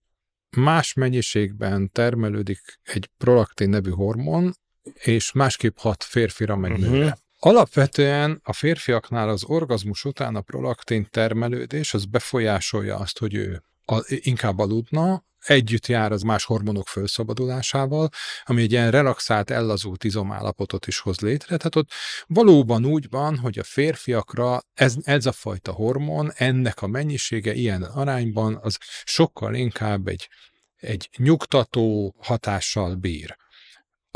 más 0.57 0.93
mennyiségben 0.93 1.91
termelődik 1.93 2.61
egy 2.83 3.11
prolaktin 3.19 3.69
nevű 3.69 3.91
hormon, 3.91 4.55
és 4.95 5.33
másképp 5.33 5.77
hat 5.77 6.03
férfira 6.03 6.57
meg 6.57 6.71
uh-huh. 6.71 6.89
nőre. 6.89 7.19
Alapvetően 7.39 8.41
a 8.45 8.53
férfiaknál 8.53 9.29
az 9.29 9.45
orgazmus 9.45 10.05
után 10.05 10.37
a 10.37 10.41
prolaktin 10.41 11.07
termelődés 11.11 11.95
az 11.95 12.05
befolyásolja 12.05 12.97
azt, 12.97 13.19
hogy 13.19 13.35
ő 13.35 13.63
a, 13.85 14.05
inkább 14.07 14.59
aludna, 14.59 15.25
együtt 15.47 15.87
jár 15.87 16.13
az 16.13 16.23
más 16.23 16.45
hormonok 16.45 16.89
felszabadulásával, 16.89 18.09
ami 18.45 18.63
egy 18.63 18.73
ilyen 18.73 18.91
relaxált, 18.91 19.51
ellazult 19.51 20.05
izomállapotot 20.05 20.87
is 20.87 20.99
hoz 20.99 21.21
létre. 21.21 21.57
Tehát 21.57 21.77
ott 21.77 21.91
valóban 22.27 22.85
úgy 22.85 23.07
van, 23.11 23.39
hogy 23.39 23.59
a 23.59 23.63
férfiakra 23.63 24.61
ez, 24.75 24.95
ez 25.03 25.27
a 25.27 25.33
fajta 25.33 25.73
hormon, 25.73 26.33
ennek 26.35 26.83
a 26.83 26.87
mennyisége 26.87 27.55
ilyen 27.55 27.83
arányban 27.83 28.59
az 28.63 28.79
sokkal 29.05 29.55
inkább 29.55 30.09
egy, 30.09 30.29
egy 30.77 31.09
nyugtató 31.17 32.15
hatással 32.19 32.95
bír. 32.95 33.37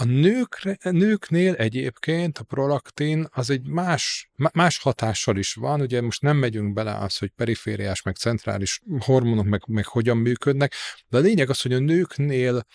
A 0.00 0.04
nők, 0.04 0.78
nőknél 0.82 1.54
egyébként 1.54 2.38
a 2.38 2.44
prolaktin 2.44 3.26
az 3.30 3.50
egy 3.50 3.66
más, 3.66 4.30
más 4.52 4.78
hatással 4.78 5.36
is 5.36 5.54
van, 5.54 5.80
ugye 5.80 6.00
most 6.00 6.22
nem 6.22 6.36
megyünk 6.36 6.72
bele 6.72 6.94
az, 6.94 7.18
hogy 7.18 7.28
perifériás, 7.28 8.02
meg 8.02 8.16
centrális 8.16 8.80
hormonok 8.98 9.44
meg, 9.44 9.62
meg 9.66 9.86
hogyan 9.86 10.16
működnek, 10.16 10.74
de 11.08 11.16
a 11.16 11.20
lényeg 11.20 11.50
az, 11.50 11.60
hogy 11.60 11.72
a 11.72 11.78
nőknél 11.78 12.66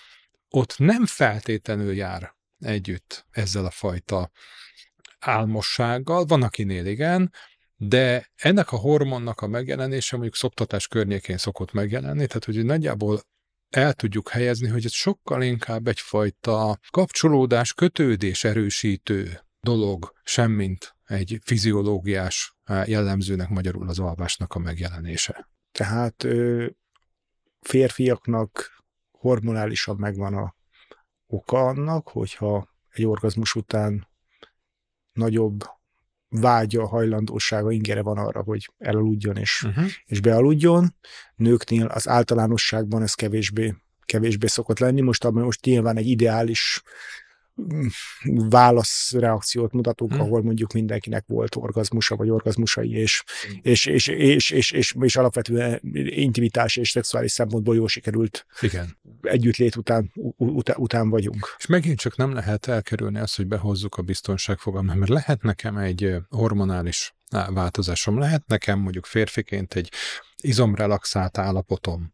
ott 0.50 0.77
nem 0.77 1.05
feltétlenül 1.05 1.94
jár 1.94 2.36
együtt 2.60 3.25
ezzel 3.32 3.65
a 3.65 3.72
fajta 3.72 4.32
álmossággal, 5.20 6.25
van 6.25 6.44
akinél 6.44 6.86
igen, 6.86 7.34
de 7.75 8.32
ennek 8.36 8.72
a 8.72 8.77
hormonnak 8.77 9.41
a 9.41 9.48
megjelenése 9.48 10.15
mondjuk 10.15 10.36
szoptatás 10.36 10.88
környékén 10.88 11.38
szokott 11.38 11.72
megjelenni, 11.72 12.27
tehát 12.27 12.46
hogy 12.46 12.65
nagyjából 12.65 13.22
el 13.75 13.94
tudjuk 13.94 14.29
helyezni, 14.29 14.67
hogy 14.67 14.86
ez 14.86 14.91
sokkal 14.91 15.44
inkább 15.44 15.88
egyfajta 15.88 16.79
kapcsolódás, 16.89 17.74
kötődés 17.74 18.44
erősítő 18.44 19.39
dolog, 19.60 20.13
semmint 20.24 20.96
egy 21.05 21.39
fiziológiás 21.44 22.55
jellemzőnek 22.86 23.50
magyarul 23.50 23.89
az 23.89 24.00
alvásnak 24.00 24.53
a 24.53 24.60
megjelenése. 24.60 25.50
Tehát 25.72 26.25
férfiaknak 27.62 28.84
hormonálisan 29.12 29.96
megvan 29.96 30.34
a 30.34 30.55
oka 31.27 31.65
annak, 31.65 32.08
hogyha 32.08 32.70
egy 32.89 33.05
orgazmus 33.05 33.55
után 33.55 34.08
nagyobb 35.12 35.63
vágya, 36.36 36.88
hajlandósága, 36.88 37.72
ingere 37.72 38.01
van 38.01 38.18
arra, 38.18 38.42
hogy 38.42 38.72
elaludjon 38.77 39.38
és, 39.38 39.63
uh-huh. 39.63 39.86
és 40.06 40.20
bealudjon. 40.20 40.96
Nőknél 41.36 41.86
az 41.86 42.08
általánosságban 42.08 43.01
ez 43.01 43.13
kevésbé, 43.13 43.75
kevésbé 44.06 44.48
szokott 44.48 44.80
lenni. 44.80 45.01
Most, 45.01 45.32
most 45.32 45.65
nyilván 45.65 45.98
egy 45.98 46.08
ideális 46.08 46.82
válaszreakciót 48.50 49.72
mutatunk, 49.72 50.12
hmm. 50.12 50.22
ahol 50.22 50.44
mondjuk 50.44 50.74
mindenkinek 50.74 51.24
volt 51.28 51.56
orgazmusa, 51.56 52.16
vagy 52.16 52.30
orgazmusai, 52.30 52.92
és, 52.92 53.24
hmm. 53.48 53.60
és, 53.62 53.86
és, 53.86 54.08
és, 54.08 54.50
és, 54.50 54.72
és, 54.72 54.96
és 55.00 55.16
alapvetően 55.16 55.80
intimitás 56.06 56.76
és 56.76 56.90
szexuális 56.90 57.32
szempontból 57.32 57.76
jól 57.76 57.88
sikerült 57.88 58.46
Igen. 58.62 58.98
együttlét 59.22 59.76
után, 59.76 60.12
után, 60.38 60.76
után 60.80 61.10
vagyunk. 61.10 61.56
És 61.58 61.66
megint 61.66 62.00
csak 62.00 62.16
nem 62.16 62.34
lehet 62.34 62.68
elkerülni 62.68 63.20
azt, 63.20 63.36
hogy 63.36 63.48
behozzuk 63.48 63.96
a 63.96 64.02
biztonság 64.02 64.58
fogalmát, 64.58 64.98
mert 64.98 65.12
lehet 65.12 65.42
nekem 65.42 65.78
egy 65.78 66.16
hormonális 66.30 67.16
változásom, 67.30 68.20
lehet 68.20 68.48
nekem 68.48 68.80
mondjuk 68.80 69.06
férfiként 69.06 69.74
egy 69.74 69.92
izomrelaxált 70.42 71.38
állapotom, 71.38 72.14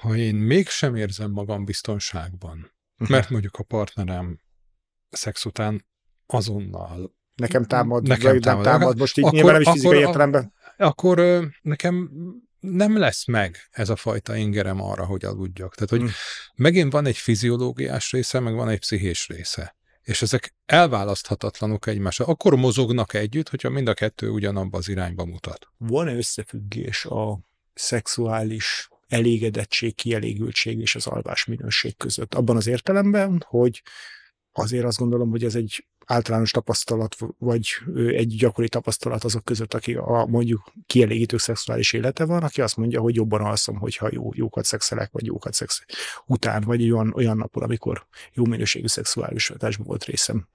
ha 0.00 0.16
én 0.16 0.34
mégsem 0.34 0.94
érzem 0.94 1.30
magam 1.30 1.64
biztonságban, 1.64 2.72
mert 3.08 3.30
mondjuk 3.30 3.56
a 3.56 3.62
partnerem 3.62 4.40
szex 5.10 5.44
után 5.44 5.86
azonnal 6.26 7.14
nekem 7.34 7.64
támad, 7.64 8.06
nekem 8.06 8.40
támad, 8.40 8.64
támad 8.64 8.98
most 8.98 9.18
így 9.18 9.24
akkor, 9.24 9.36
nyilván 9.36 9.52
nem 9.52 9.62
is 9.62 9.68
fizikai 9.68 9.96
akkor, 9.96 10.06
értelemben. 10.06 10.52
Akkor 10.76 11.48
nekem 11.62 12.10
nem 12.60 12.98
lesz 12.98 13.26
meg 13.26 13.68
ez 13.70 13.88
a 13.88 13.96
fajta 13.96 14.36
ingerem 14.36 14.80
arra, 14.80 15.04
hogy 15.04 15.24
aludjak. 15.24 15.74
Tehát, 15.74 15.90
hogy 15.90 16.00
hmm. 16.00 16.10
megint 16.54 16.92
van 16.92 17.06
egy 17.06 17.16
fiziológiás 17.16 18.12
része, 18.12 18.40
meg 18.40 18.54
van 18.54 18.68
egy 18.68 18.78
pszichés 18.78 19.28
része. 19.28 19.76
És 20.02 20.22
ezek 20.22 20.54
elválaszthatatlanok 20.66 21.86
egymással. 21.86 22.26
Akkor 22.26 22.54
mozognak 22.56 23.14
együtt, 23.14 23.48
hogyha 23.48 23.70
mind 23.70 23.88
a 23.88 23.94
kettő 23.94 24.28
ugyanabba 24.28 24.78
az 24.78 24.88
irányba 24.88 25.24
mutat. 25.24 25.66
Van-e 25.76 26.14
összefüggés 26.14 27.04
a 27.04 27.40
szexuális 27.74 28.88
elégedettség, 29.12 29.94
kielégültség 29.94 30.78
és 30.78 30.94
az 30.94 31.06
alvás 31.06 31.44
minőség 31.44 31.96
között. 31.96 32.34
Abban 32.34 32.56
az 32.56 32.66
értelemben, 32.66 33.44
hogy 33.46 33.82
azért 34.52 34.84
azt 34.84 34.98
gondolom, 34.98 35.30
hogy 35.30 35.44
ez 35.44 35.54
egy 35.54 35.86
általános 36.06 36.50
tapasztalat, 36.50 37.16
vagy 37.38 37.68
egy 37.94 38.36
gyakori 38.36 38.68
tapasztalat 38.68 39.24
azok 39.24 39.44
között, 39.44 39.74
aki 39.74 39.94
a 39.94 40.26
mondjuk 40.28 40.72
kielégítő 40.86 41.36
szexuális 41.36 41.92
élete 41.92 42.24
van, 42.24 42.42
aki 42.42 42.60
azt 42.60 42.76
mondja, 42.76 43.00
hogy 43.00 43.14
jobban 43.14 43.40
alszom, 43.40 43.76
hogyha 43.76 44.08
jó, 44.12 44.30
jókat 44.34 44.64
szexelek, 44.64 45.10
vagy 45.12 45.26
jókat 45.26 45.54
szex 45.54 45.84
után, 46.26 46.62
vagy 46.62 46.90
olyan, 46.90 47.12
olyan 47.14 47.36
napon, 47.36 47.62
amikor 47.62 48.06
jó 48.32 48.44
minőségű 48.44 48.86
szexuális 48.86 49.52
volt 49.76 50.04
részem. 50.04 50.48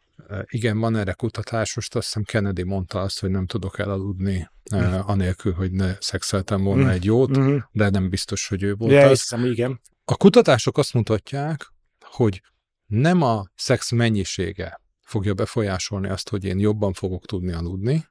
Igen, 0.43 0.79
van 0.79 0.95
erre 0.95 1.13
kutatás, 1.13 1.75
most 1.75 1.95
azt 1.95 2.05
hiszem 2.05 2.24
Kennedy 2.24 2.63
mondta 2.63 3.01
azt, 3.01 3.19
hogy 3.19 3.29
nem 3.29 3.45
tudok 3.45 3.79
elaludni 3.79 4.50
mm. 4.75 4.79
anélkül, 4.93 5.53
hogy 5.53 5.71
ne 5.71 5.95
szexeltem 6.00 6.63
volna 6.63 6.86
mm. 6.86 6.89
egy 6.89 7.05
jót, 7.05 7.38
mm. 7.39 7.57
de 7.71 7.89
nem 7.89 8.09
biztos, 8.09 8.47
hogy 8.47 8.63
ő 8.63 8.75
volt 8.75 8.91
ja, 8.91 9.05
az. 9.05 9.19
Hiszem, 9.19 9.45
igen. 9.45 9.81
A 10.05 10.15
kutatások 10.15 10.77
azt 10.77 10.93
mutatják, 10.93 11.74
hogy 12.00 12.41
nem 12.86 13.21
a 13.21 13.45
szex 13.55 13.91
mennyisége 13.91 14.81
fogja 15.01 15.33
befolyásolni 15.33 16.07
azt, 16.09 16.29
hogy 16.29 16.43
én 16.45 16.59
jobban 16.59 16.93
fogok 16.93 17.25
tudni 17.25 17.51
aludni, 17.51 18.07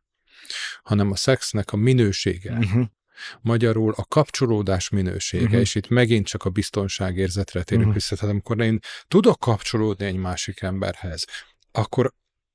hanem 0.82 1.10
a 1.10 1.16
szexnek 1.16 1.72
a 1.72 1.76
minősége. 1.76 2.52
Uh-huh. 2.52 2.86
Magyarul 3.40 3.92
a 3.96 4.04
kapcsolódás 4.04 4.88
minősége, 4.88 5.44
uh-huh. 5.44 5.60
és 5.60 5.74
itt 5.74 5.88
megint 5.88 6.26
csak 6.26 6.44
a 6.44 6.50
biztonságérzetre 6.50 7.62
térünk 7.62 7.86
uh-huh. 7.86 8.00
vissza. 8.00 8.14
Tehát 8.16 8.30
amikor 8.30 8.60
én 8.60 8.78
tudok 9.08 9.38
kapcsolódni 9.38 10.04
egy 10.04 10.16
másik 10.16 10.60
emberhez, 10.60 11.24
akkor 11.76 12.12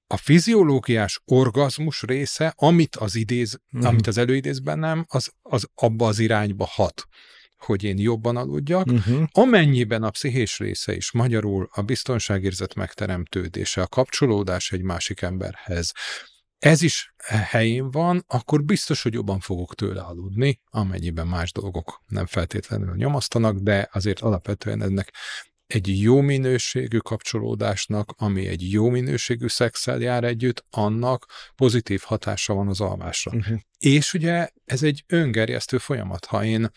a 0.07 0.17
fiziológiás 0.17 1.21
orgazmus 1.25 2.01
része, 2.01 2.53
amit 2.55 2.95
az 2.95 3.15
idéz, 3.15 3.59
uh-huh. 3.73 3.89
amit 3.89 4.07
az 4.07 4.17
előidéz 4.17 4.59
bennem, 4.59 5.05
az, 5.07 5.31
az 5.41 5.67
abba 5.75 6.07
az 6.07 6.19
irányba 6.19 6.65
hat 6.65 7.07
hogy 7.57 7.83
én 7.83 7.97
jobban 7.97 8.37
aludjak, 8.37 8.85
uh-huh. 8.85 9.23
amennyiben 9.31 10.03
a 10.03 10.09
pszichés 10.09 10.59
része 10.59 10.95
is, 10.95 11.11
magyarul 11.11 11.69
a 11.71 11.81
biztonságérzet 11.81 12.73
megteremtődése, 12.73 13.81
a 13.81 13.87
kapcsolódás 13.87 14.71
egy 14.71 14.81
másik 14.81 15.21
emberhez, 15.21 15.91
ez 16.57 16.81
is 16.81 17.13
helyén 17.27 17.91
van, 17.91 18.23
akkor 18.27 18.63
biztos, 18.63 19.01
hogy 19.01 19.13
jobban 19.13 19.39
fogok 19.39 19.75
tőle 19.75 20.01
aludni, 20.01 20.59
amennyiben 20.69 21.27
más 21.27 21.51
dolgok 21.51 22.01
nem 22.07 22.25
feltétlenül 22.25 22.95
nyomasztanak, 22.95 23.57
de 23.57 23.89
azért 23.91 24.19
alapvetően 24.19 24.81
ennek 24.81 25.13
egy 25.73 26.01
jó 26.01 26.21
minőségű 26.21 26.97
kapcsolódásnak, 26.97 28.13
ami 28.17 28.47
egy 28.47 28.71
jó 28.71 28.89
minőségű 28.89 29.47
szexel 29.47 29.99
jár 29.99 30.23
együtt, 30.23 30.65
annak 30.69 31.25
pozitív 31.55 32.01
hatása 32.05 32.53
van 32.53 32.67
az 32.67 32.81
alvásra. 32.81 33.31
Uh-huh. 33.31 33.59
És 33.79 34.13
ugye 34.13 34.49
ez 34.65 34.83
egy 34.83 35.03
öngerjesztő 35.07 35.77
folyamat. 35.77 36.25
Ha 36.25 36.43
én, 36.43 36.69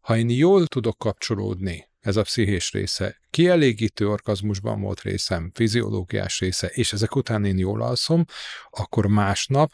ha 0.00 0.16
én 0.16 0.30
jól 0.30 0.66
tudok 0.66 0.98
kapcsolódni 0.98 1.88
ez 2.00 2.16
a 2.16 2.22
pszichés 2.22 2.72
része. 2.72 3.20
Kielégítő 3.30 4.08
orgazmusban 4.08 4.80
volt 4.80 5.00
részem, 5.00 5.50
fiziológiás 5.54 6.40
része, 6.40 6.66
és 6.66 6.92
ezek 6.92 7.16
után 7.16 7.44
én 7.44 7.58
jól 7.58 7.82
alszom, 7.82 8.24
akkor 8.70 9.06
másnap 9.06 9.72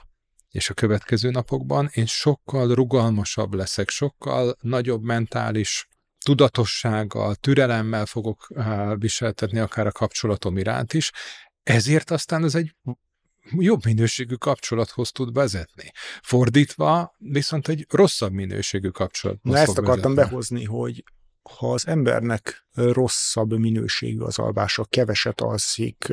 és 0.51 0.71
a 0.71 0.75
következő 0.75 1.31
napokban 1.31 1.91
én 1.93 2.07
sokkal 2.07 2.75
rugalmasabb 2.75 3.55
leszek, 3.55 3.91
sokkal 3.91 4.57
nagyobb 4.61 5.03
mentális 5.03 5.89
tudatossággal, 6.27 7.35
türelemmel 7.35 8.07
fogok 8.07 8.49
viseltetni 8.95 9.59
akár 9.59 9.87
a 9.87 9.93
kapcsolatom 9.93 10.57
iránt 10.57 10.93
is, 10.93 11.11
ezért 11.63 12.11
aztán 12.11 12.45
ez 12.45 12.55
egy 12.55 12.75
jobb 13.59 13.85
minőségű 13.85 14.35
kapcsolathoz 14.35 15.11
tud 15.11 15.33
vezetni. 15.33 15.93
Fordítva 16.23 17.15
viszont 17.19 17.69
egy 17.69 17.87
rosszabb 17.89 18.33
minőségű 18.33 18.89
kapcsolathoz 18.89 19.53
Na 19.53 19.59
ezt 19.59 19.79
akartam 19.79 20.15
vezetni. 20.15 20.31
behozni, 20.31 20.65
hogy 20.65 21.05
ha 21.59 21.73
az 21.73 21.87
embernek 21.87 22.67
rosszabb 22.75 23.59
minőségű 23.59 24.21
az 24.21 24.39
alvása, 24.39 24.85
keveset 24.85 25.41
alszik, 25.41 26.13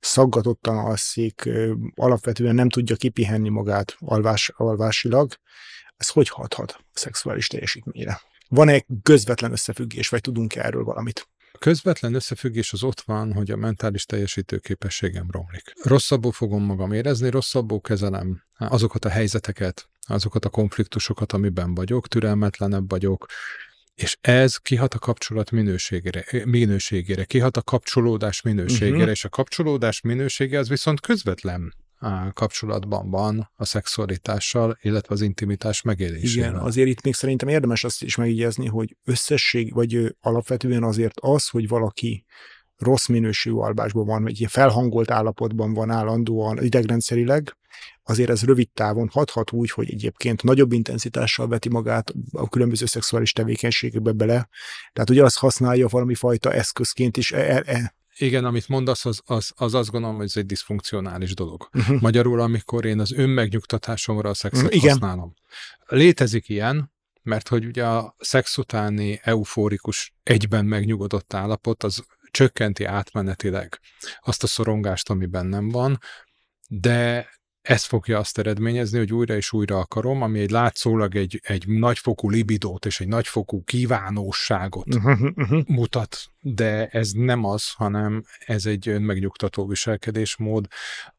szaggatottan 0.00 0.76
alszik, 0.76 1.50
alapvetően 1.94 2.54
nem 2.54 2.68
tudja 2.68 2.96
kipihenni 2.96 3.48
magát 3.48 3.96
alvás, 3.98 4.52
alvásilag, 4.56 5.32
ez 5.96 6.08
hogy 6.08 6.28
hathat 6.28 6.72
a 6.72 6.84
szexuális 6.92 7.46
teljesítményre? 7.46 8.20
Van-e 8.54 8.84
közvetlen 9.02 9.52
összefüggés, 9.52 10.08
vagy 10.08 10.20
tudunk 10.20 10.54
erről 10.54 10.84
valamit? 10.84 11.28
A 11.52 11.58
közvetlen 11.58 12.14
összefüggés 12.14 12.72
az 12.72 12.82
ott 12.82 13.00
van, 13.00 13.32
hogy 13.32 13.50
a 13.50 13.56
mentális 13.56 14.04
teljesítőképességem 14.04 15.30
romlik. 15.30 15.72
Rosszabbul 15.82 16.32
fogom 16.32 16.64
magam 16.64 16.92
érezni, 16.92 17.30
rosszabbul 17.30 17.80
kezelem 17.80 18.42
azokat 18.56 19.04
a 19.04 19.08
helyzeteket, 19.08 19.88
azokat 20.06 20.44
a 20.44 20.48
konfliktusokat, 20.48 21.32
amiben 21.32 21.74
vagyok, 21.74 22.08
türelmetlenebb 22.08 22.90
vagyok, 22.90 23.26
és 23.94 24.16
ez 24.20 24.56
kihat 24.56 24.94
a 24.94 24.98
kapcsolat 24.98 25.50
minőségére, 25.50 26.24
minőségére 26.44 27.24
kihat 27.24 27.56
a 27.56 27.62
kapcsolódás 27.62 28.42
minőségére, 28.42 28.96
uh-huh. 28.96 29.10
és 29.10 29.24
a 29.24 29.28
kapcsolódás 29.28 30.00
minősége 30.00 30.58
az 30.58 30.68
viszont 30.68 31.00
közvetlen 31.00 31.74
kapcsolatban 32.32 33.10
van 33.10 33.50
a 33.56 33.64
szexualitással, 33.64 34.78
illetve 34.82 35.14
az 35.14 35.20
intimitás 35.20 35.82
megélésével. 35.82 36.48
Igen, 36.48 36.60
azért 36.60 36.88
itt 36.88 37.02
még 37.02 37.14
szerintem 37.14 37.48
érdemes 37.48 37.84
azt 37.84 38.02
is 38.02 38.16
megjegyezni, 38.16 38.66
hogy 38.66 38.96
összesség, 39.04 39.74
vagy 39.74 40.16
alapvetően 40.20 40.82
azért 40.82 41.20
az, 41.20 41.48
hogy 41.48 41.68
valaki 41.68 42.24
rossz 42.76 43.06
minőségű 43.06 43.56
alvásban 43.56 44.06
van, 44.06 44.22
vagy 44.22 44.46
felhangolt 44.48 45.10
állapotban 45.10 45.72
van 45.72 45.90
állandóan 45.90 46.62
idegrendszerileg, 46.62 47.56
azért 48.02 48.30
ez 48.30 48.42
rövid 48.42 48.68
távon 48.70 49.08
hathat 49.12 49.52
úgy, 49.52 49.70
hogy 49.70 49.90
egyébként 49.92 50.42
nagyobb 50.42 50.72
intenzitással 50.72 51.48
veti 51.48 51.68
magát 51.68 52.12
a 52.32 52.48
különböző 52.48 52.86
szexuális 52.86 53.32
tevékenységekbe 53.32 54.12
bele. 54.12 54.48
Tehát 54.92 55.10
ugye 55.10 55.24
azt 55.24 55.38
használja 55.38 55.88
valami 55.88 56.14
fajta 56.14 56.52
eszközként 56.52 57.16
is. 57.16 57.34
Igen, 58.16 58.44
amit 58.44 58.68
mondasz, 58.68 59.04
az, 59.04 59.20
az, 59.24 59.52
az 59.56 59.74
azt 59.74 59.90
gondolom, 59.90 60.16
hogy 60.16 60.24
ez 60.24 60.36
egy 60.36 60.46
diszfunkcionális 60.46 61.34
dolog. 61.34 61.68
Uh-huh. 61.72 62.00
Magyarul, 62.00 62.40
amikor 62.40 62.84
én 62.84 63.00
az 63.00 63.12
önmegnyugtatásomra 63.12 64.28
a 64.28 64.34
szexet 64.34 64.64
uh-huh. 64.64 64.82
használom. 64.82 65.34
Létezik 65.86 66.48
ilyen, 66.48 66.92
mert 67.22 67.48
hogy 67.48 67.64
ugye 67.64 67.86
a 67.86 68.14
szex 68.18 68.58
utáni 68.58 69.20
eufórikus, 69.22 70.14
egyben 70.22 70.64
megnyugodott 70.64 71.34
állapot, 71.34 71.82
az 71.82 72.04
csökkenti 72.30 72.84
átmenetileg 72.84 73.80
azt 74.20 74.42
a 74.42 74.46
szorongást, 74.46 75.10
ami 75.10 75.26
bennem 75.26 75.68
van, 75.68 75.98
de 76.68 77.28
ez 77.64 77.84
fogja 77.84 78.18
azt 78.18 78.38
eredményezni, 78.38 78.98
hogy 78.98 79.12
újra 79.12 79.36
és 79.36 79.52
újra 79.52 79.78
akarom, 79.78 80.22
ami 80.22 80.40
egy 80.40 80.50
látszólag 80.50 81.16
egy, 81.16 81.40
egy 81.42 81.68
nagyfokú 81.68 82.30
libidót 82.30 82.86
és 82.86 83.00
egy 83.00 83.08
nagyfokú 83.08 83.64
kívánóságot 83.64 84.94
uh-huh, 84.94 85.20
uh-huh. 85.34 85.66
mutat, 85.66 86.16
de 86.40 86.86
ez 86.86 87.10
nem 87.10 87.44
az, 87.44 87.72
hanem 87.72 88.24
ez 88.38 88.66
egy 88.66 88.88
önmegnyugtató 88.88 89.66
viselkedésmód, 89.66 90.66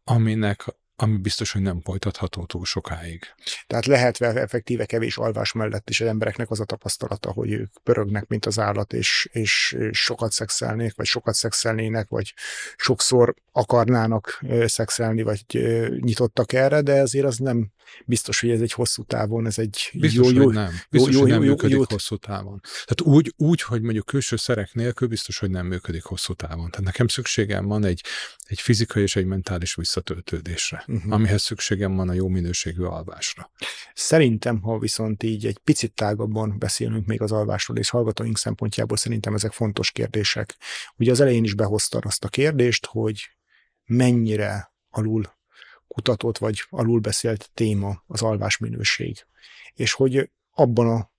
aminek 0.04 0.66
ami 0.96 1.18
biztos, 1.18 1.52
hogy 1.52 1.62
nem 1.62 1.82
folytatható 1.82 2.46
túl 2.46 2.66
sokáig. 2.66 3.24
Tehát 3.68 3.86
lehet 3.86 4.22
effektíve 4.22 4.86
kevés 4.86 5.18
alvás 5.18 5.52
mellett 5.52 5.90
is 5.90 6.02
az 6.02 6.08
embereknek 6.08 6.52
az 6.52 6.60
a 6.60 6.66
tapasztalata, 6.66 7.32
hogy 7.32 7.52
ők 7.52 7.72
pörögnek, 7.84 8.28
mint 8.28 8.46
az 8.46 8.60
állat, 8.60 8.94
és, 8.94 9.30
és 9.32 9.78
sokat 9.92 10.32
szexelnék, 10.32 10.96
vagy 10.96 11.06
sokat 11.06 11.34
szexelnének, 11.34 12.10
vagy 12.10 12.34
sokszor 12.76 13.36
akarnának 13.52 14.44
szexelni, 14.66 15.22
vagy 15.22 15.46
nyitottak 16.00 16.54
erre, 16.54 16.82
de 16.82 17.02
azért 17.02 17.26
az 17.26 17.38
nem 17.38 17.72
biztos, 18.06 18.40
hogy 18.40 18.50
ez 18.50 18.62
egy 18.62 18.72
hosszú 18.72 19.04
távon, 19.04 19.46
ez 19.46 19.58
egy 19.58 19.90
biztos, 19.94 20.32
jó, 20.32 20.32
jó, 20.32 20.44
hogy 20.44 20.54
nem. 20.54 20.74
Biztos, 20.90 21.14
jó, 21.14 21.20
hogy 21.20 21.30
nem 21.30 21.44
jó, 21.44 21.50
működik 21.50 21.76
jó, 21.76 21.84
hosszú 21.90 22.16
távon. 22.16 22.62
Tehát 22.62 23.02
úgy, 23.02 23.34
úgy, 23.38 23.62
hogy 23.62 23.82
mondjuk 23.82 24.06
külső 24.06 24.36
szerek 24.36 24.74
nélkül 24.74 25.08
biztos, 25.08 25.40
hogy 25.40 25.50
nem 25.50 25.66
működik 25.66 26.04
hosszú 26.04 26.34
távon. 26.34 26.70
Tehát 26.70 26.86
nekem 26.86 27.08
szükségem 27.08 27.66
van 27.66 27.86
egy, 27.86 28.04
egy 28.44 28.62
fizikai 28.62 29.02
és 29.02 29.16
egy 29.16 29.26
mentális 29.26 29.76
visszatöltődésre, 29.76 30.84
uh-huh. 30.88 31.14
amihez 31.14 31.42
szükségem 31.42 31.96
van 31.96 32.10
a 32.10 32.14
jó 32.14 32.28
minőségű 32.28 32.84
alvásra. 32.84 33.52
Szerintem, 33.94 34.62
ha 34.62 34.80
viszont 34.80 35.24
így 35.24 35.46
egy 35.46 35.58
picit 35.58 35.94
tágabban 35.94 36.58
beszélünk 36.58 37.06
még 37.06 37.22
az 37.22 37.32
alvásról, 37.32 37.78
és 37.78 37.90
hallgatóink 37.90 38.38
szempontjából 38.38 38.98
szerintem 38.98 39.34
ezek 39.34 39.52
fontos 39.52 39.92
kérdések. 39.92 40.58
Ugye 40.98 41.12
az 41.12 41.20
elején 41.20 41.44
is 41.44 41.54
behoztad 41.54 42.06
azt 42.06 42.24
a 42.24 42.28
kérdést, 42.28 42.86
hogy 42.86 43.30
mennyire 43.86 44.74
alul 44.90 45.34
kutatott 45.88 46.38
vagy 46.38 46.66
alulbeszélt 46.70 47.50
téma 47.54 48.04
az 48.08 48.22
alvásminőség. 48.22 49.26
És 49.74 49.94
hogy 49.94 50.32
abban 50.52 50.88
a 50.88 51.12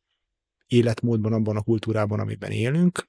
életmódban, 0.66 1.33
abban 1.33 1.57
a 1.57 1.62
kultúrában, 1.62 2.20
amiben 2.20 2.50
élünk, 2.50 3.09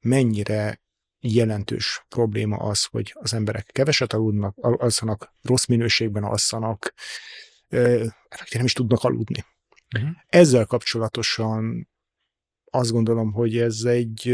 mennyire 0.00 0.80
jelentős 1.20 2.04
probléma 2.08 2.56
az, 2.56 2.84
hogy 2.84 3.14
az 3.14 3.34
emberek 3.34 3.66
keveset 3.72 4.12
aludnak, 4.12 4.56
alszanak, 4.56 5.34
rossz 5.42 5.66
minőségben 5.66 6.24
alszanak, 6.24 6.94
nem 8.52 8.64
is 8.64 8.72
tudnak 8.72 9.04
aludni. 9.04 9.44
Uh-huh. 9.96 10.10
Ezzel 10.26 10.66
kapcsolatosan 10.66 11.90
azt 12.70 12.90
gondolom, 12.90 13.32
hogy 13.32 13.58
ez 13.58 13.82
egy 13.84 14.28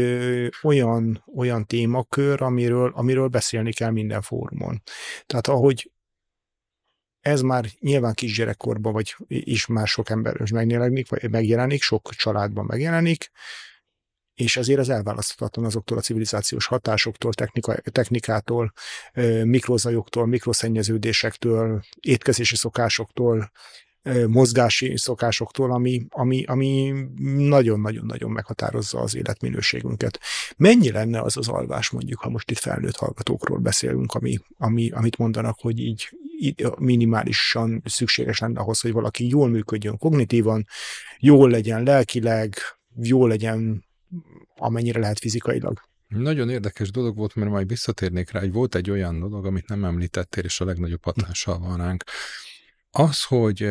olyan, 0.61 1.23
olyan 1.35 1.65
témakör, 1.65 2.41
amiről, 2.41 2.91
amiről 2.95 3.27
beszélni 3.27 3.73
kell 3.73 3.91
minden 3.91 4.21
fórumon. 4.21 4.81
Tehát 5.25 5.47
ahogy 5.47 5.91
ez 7.19 7.41
már 7.41 7.65
nyilván 7.79 8.13
kisgyerekkorban, 8.13 8.93
vagy 8.93 9.15
is 9.27 9.65
már 9.65 9.87
sok 9.87 10.09
ember 10.09 10.41
is 10.41 10.51
megjelenik, 10.51 11.09
vagy 11.09 11.29
megjelenik, 11.29 11.81
sok 11.81 12.09
családban 12.09 12.65
megjelenik, 12.65 13.31
és 14.33 14.57
ezért 14.57 14.79
az 14.79 14.89
elválaszthatatlan 14.89 15.65
azoktól 15.65 15.97
a 15.97 16.01
civilizációs 16.01 16.65
hatásoktól, 16.65 17.33
technika, 17.33 17.75
technikától, 17.75 18.73
mikrozajoktól, 19.43 20.25
mikroszennyeződésektől, 20.25 21.83
étkezési 21.99 22.55
szokásoktól, 22.55 23.51
mozgási 24.27 24.97
szokásoktól, 24.97 25.71
ami, 25.71 26.05
ami, 26.09 26.43
ami 26.43 26.93
nagyon-nagyon-nagyon 27.37 28.31
meghatározza 28.31 28.99
az 28.99 29.15
életminőségünket. 29.15 30.19
Mennyi 30.57 30.91
lenne 30.91 31.21
az 31.21 31.37
az 31.37 31.47
alvás, 31.47 31.89
mondjuk, 31.89 32.19
ha 32.19 32.29
most 32.29 32.51
itt 32.51 32.57
felnőtt 32.57 32.95
hallgatókról 32.95 33.57
beszélünk, 33.57 34.13
ami, 34.13 34.37
ami, 34.57 34.89
amit 34.89 35.17
mondanak, 35.17 35.57
hogy 35.59 35.79
így, 35.79 36.09
minimálisan 36.77 37.81
szükséges 37.85 38.39
lenne 38.39 38.59
ahhoz, 38.59 38.79
hogy 38.79 38.91
valaki 38.91 39.27
jól 39.27 39.49
működjön 39.49 39.97
kognitívan, 39.97 40.67
jól 41.19 41.49
legyen 41.49 41.83
lelkileg, 41.83 42.55
jól 42.95 43.29
legyen 43.29 43.85
amennyire 44.55 44.99
lehet 44.99 45.19
fizikailag. 45.19 45.81
Nagyon 46.07 46.49
érdekes 46.49 46.91
dolog 46.91 47.15
volt, 47.17 47.35
mert 47.35 47.51
majd 47.51 47.67
visszatérnék 47.67 48.31
rá, 48.31 48.39
hogy 48.39 48.51
volt 48.51 48.75
egy 48.75 48.89
olyan 48.89 49.19
dolog, 49.19 49.45
amit 49.45 49.67
nem 49.67 49.85
említettél, 49.85 50.43
és 50.43 50.61
a 50.61 50.65
legnagyobb 50.65 51.03
hatással 51.03 51.59
van 51.59 51.77
ránk. 51.77 52.03
Az, 52.91 53.23
hogy 53.23 53.69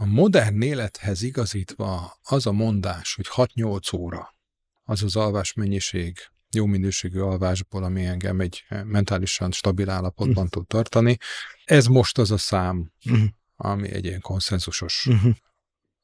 A 0.00 0.06
modern 0.06 0.62
élethez 0.62 1.22
igazítva 1.22 2.18
az 2.22 2.46
a 2.46 2.52
mondás, 2.52 3.14
hogy 3.14 3.26
6-8 3.54 3.96
óra, 3.96 4.34
az 4.82 5.02
az 5.02 5.16
alvás 5.16 5.52
mennyiség, 5.52 6.18
jó 6.50 6.66
minőségű 6.66 7.18
alvásból, 7.18 7.84
ami 7.84 8.04
engem 8.04 8.40
egy 8.40 8.64
mentálisan 8.84 9.50
stabil 9.52 9.90
állapotban 9.90 10.48
tud 10.48 10.66
tartani. 10.66 11.16
Ez 11.64 11.86
most 11.86 12.18
az 12.18 12.30
a 12.30 12.38
szám, 12.38 12.92
uh-huh. 13.04 13.28
ami 13.56 13.88
egy 13.88 14.04
ilyen 14.04 14.20
konszenzusos 14.20 15.06
uh-huh. 15.06 15.34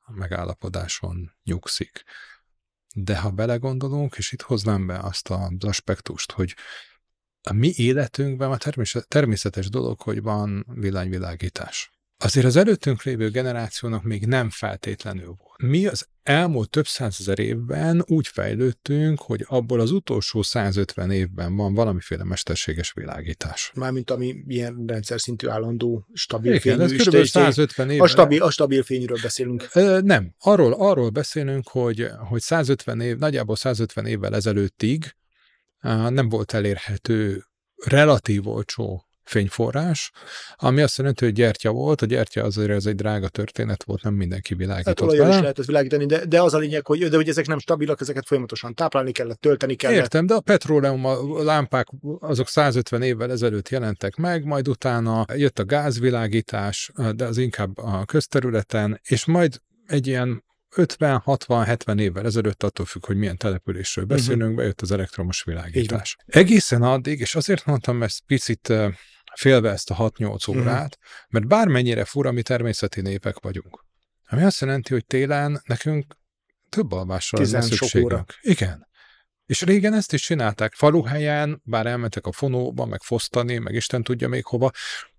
megállapodáson 0.07 1.33
nyugszik. 1.45 2.03
De 2.95 3.19
ha 3.19 3.31
belegondolunk, 3.31 4.17
és 4.17 4.33
itt 4.33 4.43
hoznám 4.43 4.87
be 4.87 4.99
azt 4.99 5.29
az 5.29 5.65
aspektust, 5.65 6.33
hogy 6.33 6.55
a 7.43 7.53
mi 7.53 7.73
életünkben 7.77 8.51
a 8.51 8.59
természetes 9.09 9.69
dolog, 9.69 10.01
hogy 10.01 10.23
van 10.23 10.67
villanyvilágítás. 10.69 11.96
Azért 12.19 12.47
az 12.47 12.57
előttünk 12.57 13.03
lévő 13.03 13.31
generációnak 13.31 14.03
még 14.03 14.27
nem 14.27 14.51
feltétlenül 14.51 15.27
volt. 15.27 15.63
Mi 15.63 15.87
az 15.87 16.07
elmúlt 16.23 16.71
több 16.71 16.87
százezer 16.87 17.39
évben 17.39 18.05
úgy 18.07 18.27
fejlődtünk, 18.27 19.21
hogy 19.21 19.45
abból 19.49 19.81
az 19.81 19.91
utolsó 19.91 20.43
150 20.43 21.11
évben 21.11 21.57
van 21.57 21.75
valamiféle 21.75 22.25
mesterséges 22.25 22.93
világítás. 22.93 23.73
Mármint 23.75 24.11
ami 24.11 24.35
ilyen 24.47 24.85
rendszer 24.87 25.21
szintű 25.21 25.49
állandó 25.49 26.07
stabil 26.13 26.55
Igen, 26.55 26.79
fényű. 26.79 26.83
Ez 26.83 27.07
kb. 27.07 27.25
150 27.25 27.91
év. 27.91 28.03
A 28.03 28.07
stabil, 28.07 28.43
a 28.43 28.51
stabil 28.51 28.83
fényről 28.83 29.19
beszélünk. 29.23 29.69
Nem, 30.03 30.35
arról, 30.39 30.73
arról 30.73 31.11
beszélünk, 31.11 31.69
hogy, 31.69 32.09
hogy 32.29 32.41
150 32.41 33.01
év, 33.01 33.17
nagyjából 33.17 33.57
150 33.57 34.07
évvel 34.07 34.35
ezelőttig 34.35 35.17
nem 36.09 36.29
volt 36.29 36.53
elérhető 36.53 37.45
relatív 37.85 38.49
olcsó 38.49 39.06
fényforrás, 39.29 40.11
ami 40.57 40.83
azt 40.83 40.99
jelenti, 40.99 41.25
hogy 41.25 41.35
gyertya 41.35 41.71
volt, 41.71 42.03
a 42.03 42.07
gyertya 42.07 42.43
azért 42.43 42.71
ez 42.71 42.87
egy 42.87 42.95
drága 42.95 43.29
történet 43.29 43.85
volt, 43.85 44.03
nem 44.03 44.15
mindenki 44.15 44.55
világított 44.55 45.11
hát, 45.11 45.19
vele. 45.19 45.35
is 45.35 45.41
lehetett 45.41 45.65
világítani, 45.65 46.07
de, 46.07 46.25
de 46.25 46.43
az 46.43 46.55
a 46.55 46.59
lényeg, 46.59 46.87
hogy, 46.87 47.09
de 47.09 47.17
hogy 47.17 47.29
ezek 47.29 47.47
nem 47.47 47.59
stabilak, 47.59 48.01
ezeket 48.01 48.27
folyamatosan 48.27 48.75
táplálni 48.75 49.13
kellett, 49.13 49.41
tölteni 49.41 49.75
kellett. 49.75 49.97
Értem, 49.97 50.27
de 50.27 50.35
a 50.35 50.41
petróleum 50.41 51.05
a 51.05 51.43
lámpák 51.43 51.87
azok 52.19 52.49
150 52.49 53.03
évvel 53.03 53.31
ezelőtt 53.31 53.69
jelentek 53.69 54.17
meg, 54.17 54.45
majd 54.45 54.69
utána 54.69 55.25
jött 55.35 55.59
a 55.59 55.65
gázvilágítás, 55.65 56.91
de 57.15 57.25
az 57.25 57.39
inkább 57.39 57.79
a 57.79 58.05
közterületen, 58.05 59.01
és 59.05 59.25
majd 59.25 59.61
egy 59.87 60.07
ilyen 60.07 60.45
50-60-70 60.77 62.01
évvel 62.01 62.25
ezelőtt, 62.25 62.63
attól 62.63 62.87
függ, 62.87 63.07
hogy 63.07 63.17
milyen 63.17 63.37
településről 63.37 64.05
mhm. 64.05 64.15
beszélünk, 64.15 64.43
uh-huh. 64.43 64.57
bejött 64.57 64.81
az 64.81 64.93
elektromos 64.93 65.43
világítás. 65.43 66.17
Egészen 66.27 66.83
addig, 66.83 67.21
és 67.21 67.35
azért 67.35 67.67
mondtam 67.67 68.03
ezt 68.03 68.23
picit 68.27 68.73
félve 69.39 69.71
ezt 69.71 69.91
a 69.91 69.95
6-8 69.95 70.49
mhm. 70.49 70.59
órát, 70.59 70.99
mert 71.29 71.47
bármennyire 71.47 72.05
fura, 72.05 72.33
mi 72.33 72.43
természeti 72.43 73.01
népek 73.01 73.39
vagyunk. 73.39 73.85
Ami 74.29 74.43
azt 74.43 74.61
jelenti, 74.61 74.93
hogy 74.93 75.07
télen 75.07 75.63
nekünk 75.65 76.17
több 76.69 76.93
alvásra 76.93 77.39
van 77.51 77.63
szükségünk. 77.63 78.35
Igen. 78.41 78.87
És 79.47 79.63
régen 79.63 79.95
ezt 79.95 80.13
is 80.13 80.23
csinálták 80.23 80.75
faluhelyen, 80.75 81.61
bár 81.65 81.87
elmentek 81.87 82.27
a 82.27 82.33
fonóba, 82.33 82.85
meg 82.85 83.03
fosztani, 83.03 83.59
meg 83.59 83.75
Isten 83.75 84.03
tudja 84.03 84.29
még 84.29 84.45
hova, 84.45 84.71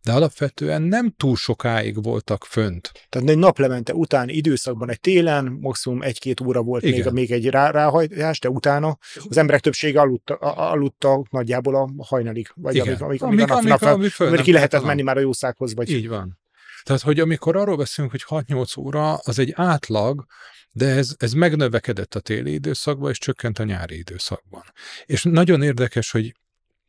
de 0.04 0.12
alapvetően 0.12 0.82
nem 0.82 1.14
túl 1.18 1.36
sokáig 1.36 2.04
voltak 2.04 2.46
fönt. 2.46 2.92
Tehát 3.10 3.30
egy 3.30 3.38
naplemente 3.38 3.94
után 3.94 4.30
időszakban, 4.30 4.90
egy 4.90 5.00
télen, 5.00 5.58
maximum 5.62 6.02
egy-két 6.02 6.42
óra 6.42 6.62
volt 6.62 6.84
Igen. 6.84 7.14
még, 7.14 7.14
még 7.14 7.32
egy 7.32 7.50
rá, 7.50 7.72
ráhajtás, 7.72 8.40
de 8.40 8.50
utána 8.50 8.98
az 9.30 9.38
emberek 9.38 9.62
többsége 9.62 10.00
aludta, 10.00 10.36
aludta 10.36 11.26
nagyjából 11.30 11.76
a 11.76 11.90
hajnalig, 12.04 12.48
vagy 12.56 12.76
Igen. 12.76 12.88
amíg, 12.88 13.02
amíg, 13.02 13.22
amíg, 13.22 13.52
amíg, 13.52 13.72
amíg, 13.72 13.88
amíg, 13.88 14.12
amíg 14.18 14.42
ki 14.42 14.52
lehetett 14.52 14.84
menni 14.84 15.02
már 15.02 15.18
a 15.18 15.20
jószághoz. 15.20 15.76
Vagy... 15.76 15.90
Így 15.90 16.08
van. 16.08 16.40
Tehát, 16.88 17.02
hogy 17.02 17.20
amikor 17.20 17.56
arról 17.56 17.78
beszélünk, 17.78 18.12
hogy 18.12 18.44
6-8 18.46 18.80
óra, 18.80 19.14
az 19.16 19.40
egy 19.40 19.52
átlag, 19.56 20.26
de 20.72 20.86
ez, 20.86 21.16
ez 21.18 21.34
megnövekedett 21.34 22.16
a 22.16 22.20
téli 22.20 22.54
időszakban, 22.54 23.10
és 23.10 23.18
csökkent 23.18 23.60
a 23.60 23.64
nyári 23.64 23.98
időszakban. 23.98 24.64
És 25.06 25.24
nagyon 25.24 25.62
érdekes, 25.62 26.12
hogy 26.12 26.34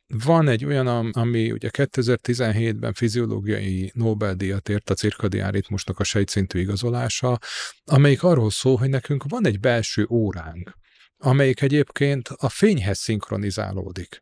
van 0.07 0.49
egy 0.49 0.65
olyan, 0.65 0.87
ami 1.11 1.53
ugye 1.53 1.71
2017-ben 1.73 2.93
fiziológiai 2.93 3.91
Nobel-díjat 3.95 4.69
ért 4.69 4.91
a 4.91 4.95
cirkadián 4.95 5.51
ritmusnak 5.51 5.99
a 5.99 6.05
sejtszintű 6.05 6.61
igazolása, 6.61 7.39
amelyik 7.85 8.23
arról 8.23 8.51
szól, 8.51 8.77
hogy 8.77 8.89
nekünk 8.89 9.25
van 9.29 9.47
egy 9.47 9.61
belső 9.61 10.07
óránk, 10.11 10.73
amelyik 11.17 11.61
egyébként 11.61 12.29
a 12.29 12.49
fényhez 12.49 12.99
szinkronizálódik. 12.99 14.21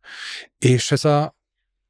És 0.58 0.90
ez 0.90 1.04
a 1.04 1.35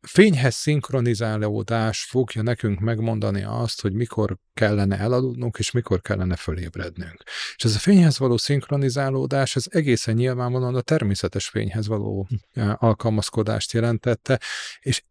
fényhez 0.06 0.54
szinkronizálódás 0.54 2.04
fogja 2.04 2.42
nekünk 2.42 2.80
megmondani 2.80 3.42
azt, 3.42 3.80
hogy 3.80 3.92
mikor 3.92 4.36
kellene 4.54 4.98
elaludnunk, 4.98 5.58
és 5.58 5.70
mikor 5.70 6.00
kellene 6.00 6.36
fölébrednünk. 6.36 7.22
És 7.56 7.64
ez 7.64 7.74
a 7.74 7.78
fényhez 7.78 8.18
való 8.18 8.36
szinkronizálódás, 8.36 9.56
ez 9.56 9.64
egészen 9.68 10.14
nyilvánvalóan 10.14 10.74
a 10.74 10.80
természetes 10.80 11.48
fényhez 11.48 11.86
való 11.86 12.28
hm. 12.52 12.70
alkalmazkodást 12.74 13.72
jelentette, 13.72 14.40
és 14.80 15.02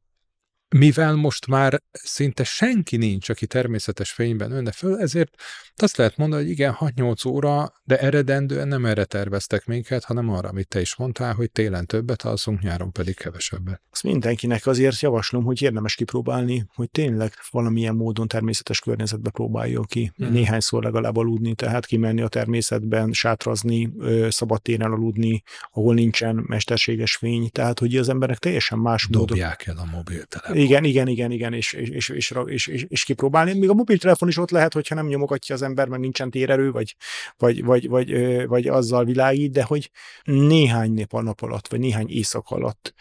mivel 0.70 1.16
most 1.16 1.48
már 1.48 1.82
szinte 1.92 2.44
senki 2.44 2.98
nincs, 2.98 3.30
aki 3.30 3.48
természetes 3.48 4.12
fényben 4.12 4.52
önne 4.52 4.72
föl, 4.72 5.00
ezért 5.00 5.36
azt 5.76 5.98
lehet 5.98 6.18
mondani, 6.18 6.42
hogy 6.42 6.52
igen, 6.52 6.76
6-8 6.80 7.28
óra, 7.28 7.74
de 7.84 8.00
eredendően 8.00 8.68
nem 8.68 8.86
erre 8.86 9.06
terveztek 9.06 9.66
minket, 9.66 10.04
hanem 10.04 10.30
arra, 10.30 10.50
amit 10.50 10.68
te 10.68 10.82
is 10.82 10.96
mondtál, 10.96 11.34
hogy 11.34 11.52
télen 11.52 11.86
többet 11.86 12.22
alszunk, 12.22 12.62
nyáron 12.62 12.92
pedig 12.92 13.16
kevesebbet. 13.16 13.82
Azt 13.92 14.04
mindenkinek 14.04 14.68
azért 14.68 15.00
javaslom, 15.00 15.44
hogy 15.44 15.62
érdemes 15.62 15.96
kipróbálni, 15.96 16.66
hogy 16.74 16.90
tényleg 16.90 17.34
valamilyen 17.52 17.96
módon 17.96 18.28
természetes 18.28 18.80
környezetbe 18.80 19.30
próbáljon 19.30 19.86
ki. 19.86 20.12
Hmm. 20.16 20.32
Néhányszor 20.32 20.84
legalább 20.84 21.18
aludni, 21.18 21.54
tehát 21.56 21.86
kimenni 21.86 22.22
a 22.22 22.28
természetben, 22.28 23.12
sátrazni, 23.12 23.94
szabadtéren 24.30 24.92
aludni, 24.92 25.44
ahol 25.72 25.94
nincsen 25.94 26.44
mesterséges 26.48 27.16
fény, 27.16 27.50
tehát 27.52 27.80
hogy 27.80 27.96
az 27.96 28.10
emberek 28.10 28.38
teljesen 28.38 28.80
más 28.80 29.08
Dobják 29.10 29.66
módon... 29.66 29.84
el 29.84 29.90
a 29.90 29.96
mobiltelefon. 29.96 30.55
Igen, 30.56 30.84
igen, 30.84 31.08
igen, 31.08 31.32
igen, 31.32 31.54
és, 31.54 31.74
és, 31.74 31.90
és, 31.90 32.10
és, 32.10 32.68
és, 32.68 32.86
és, 32.88 33.04
kipróbálni. 33.04 33.54
Még 33.54 33.70
a 33.70 33.74
mobiltelefon 33.74 34.28
is 34.28 34.38
ott 34.38 34.50
lehet, 34.50 34.74
hogyha 34.74 34.96
nem 34.96 35.08
nyomogatja 35.08 35.56
az 35.56 35.62
ember, 35.62 35.88
mert 35.88 36.02
nincsen 36.02 36.30
térerő, 36.30 36.72
vagy, 36.72 36.96
vagy, 37.38 37.64
vagy, 37.64 37.88
vagy, 37.88 38.12
vagy 38.48 38.68
azzal 38.68 39.06
világít, 39.06 39.52
de 39.52 39.64
hogy 39.64 39.90
néhány 40.24 40.92
nap 40.92 41.22
nap 41.24 41.42
alatt, 41.42 41.68
vagy 41.68 41.80
néhány 41.80 42.10
éjszak 42.10 42.50
alatt 42.50 42.94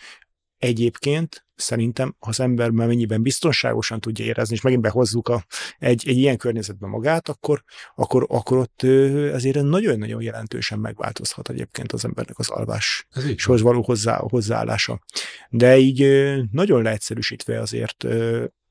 egyébként 0.64 1.46
szerintem, 1.55 2.16
ha 2.18 2.29
az 2.29 2.40
ember 2.40 2.70
mennyiben 2.70 3.22
biztonságosan 3.22 4.00
tudja 4.00 4.24
érezni, 4.24 4.55
és 4.55 4.61
megint 4.61 4.83
behozzuk 4.83 5.29
a, 5.29 5.44
egy, 5.79 6.09
egy 6.09 6.16
ilyen 6.16 6.37
környezetbe 6.37 6.87
magát, 6.87 7.29
akkor, 7.29 7.62
akkor, 7.94 8.27
akkor 8.29 8.59
ott 8.59 8.83
ezért 9.33 9.62
nagyon-nagyon 9.62 10.22
jelentősen 10.22 10.79
megváltozhat 10.79 11.48
egyébként 11.48 11.92
az 11.92 12.05
embernek 12.05 12.38
az 12.38 12.48
alváshoz 12.48 13.61
való 13.61 13.83
hozzá, 13.83 14.16
hozzáállása. 14.16 15.00
De 15.50 15.77
így 15.77 16.07
nagyon 16.50 16.83
leegyszerűsítve 16.83 17.61
azért 17.61 18.07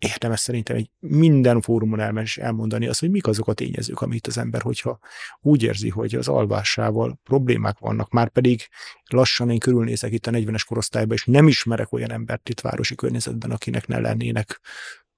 érdemes 0.04 0.40
szerintem 0.40 0.76
egy 0.76 0.90
minden 1.00 1.62
fórumon 1.62 2.00
elmes 2.00 2.38
elmondani 2.38 2.88
azt, 2.88 3.00
hogy 3.00 3.12
mik 3.12 3.28
azok 3.28 3.48
a 3.48 3.54
tényezők, 3.54 4.02
amit 4.02 4.28
az 4.28 4.38
ember, 4.38 4.62
hogyha 4.62 5.00
úgy 5.42 5.64
érzi, 5.64 5.90
hogy 5.90 6.16
az 6.16 6.28
alvásával 6.28 7.20
problémák 7.24 7.78
vannak, 7.80 8.12
már 8.12 8.30
pedig 8.30 8.68
lassan 9.10 9.50
én 9.50 9.60
körülnézek 9.60 10.12
itt 10.12 10.28
a 10.28 10.32
40-es 10.32 10.64
korosztályban, 10.68 11.16
és 11.16 11.26
nem 11.26 11.48
ismerek 11.48 11.92
olyan 11.92 12.12
embert 12.12 12.50
itt 12.50 12.60
városi 12.60 12.96
környezetben, 12.96 13.52
akinek 13.52 13.88
ne 13.88 14.00
lennének 14.00 14.60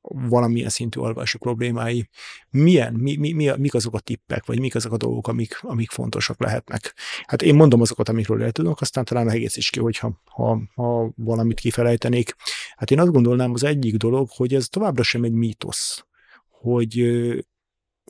valamilyen 0.08 0.70
szintű 0.70 1.00
alvási 1.00 1.38
problémái, 1.38 2.10
milyen, 2.50 2.94
mi, 2.94 3.16
mi, 3.16 3.32
mi, 3.32 3.52
mik 3.58 3.74
azok 3.74 3.94
a 3.94 4.00
tippek, 4.00 4.46
vagy 4.46 4.60
mik 4.60 4.76
azok 4.76 4.92
a 4.92 4.98
dolgok, 4.98 5.28
amik, 5.28 5.60
amik 5.62 5.90
fontosak 5.90 6.40
lehetnek. 6.40 6.94
Hát 7.26 7.42
én 7.42 7.56
mondom 7.56 7.82
azokat, 7.82 8.10
amikről 8.10 8.44
el 8.44 8.52
tudok, 8.52 8.82
aztán 8.82 9.06
talán 9.06 9.32
is 9.36 9.70
ki, 9.70 9.80
hogyha 9.80 10.22
ha, 10.24 10.62
ha 10.76 11.12
valamit 11.16 11.60
kifelejtenék. 11.60 12.36
Hát 12.76 12.92
én 12.92 13.00
azt 13.00 13.12
gondolnám, 13.12 13.54
az 13.54 13.64
egyik 13.64 13.96
dolog, 13.96 14.30
hogy 14.30 14.54
ez 14.54 14.68
továbbra 14.68 15.04
sem 15.04 15.24
egy 15.24 15.34
mítosz, 15.34 16.06
hogy, 16.50 17.16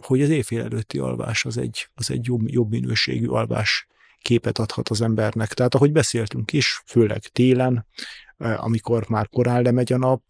hogy 0.02 0.22
az 0.22 0.30
éjfél 0.30 0.62
előtti 0.62 0.98
alvás 1.00 1.46
az 1.46 1.58
egy, 1.58 1.90
az 1.94 2.12
egy 2.12 2.26
jobb, 2.26 2.50
jobb 2.50 2.70
minőségű 2.70 3.28
alvás 3.28 3.88
képet 4.26 4.58
adhat 4.58 4.90
az 4.90 5.02
embernek. 5.02 5.54
Tehát 5.54 5.76
ahogy 5.76 5.92
beszéltünk 5.92 6.54
is, 6.54 6.82
főleg 6.86 7.20
télen, 7.20 7.86
amikor 8.38 9.10
már 9.10 9.30
korán 9.30 9.62
lemegy 9.62 9.94
a 9.94 9.98
nap, 9.98 10.22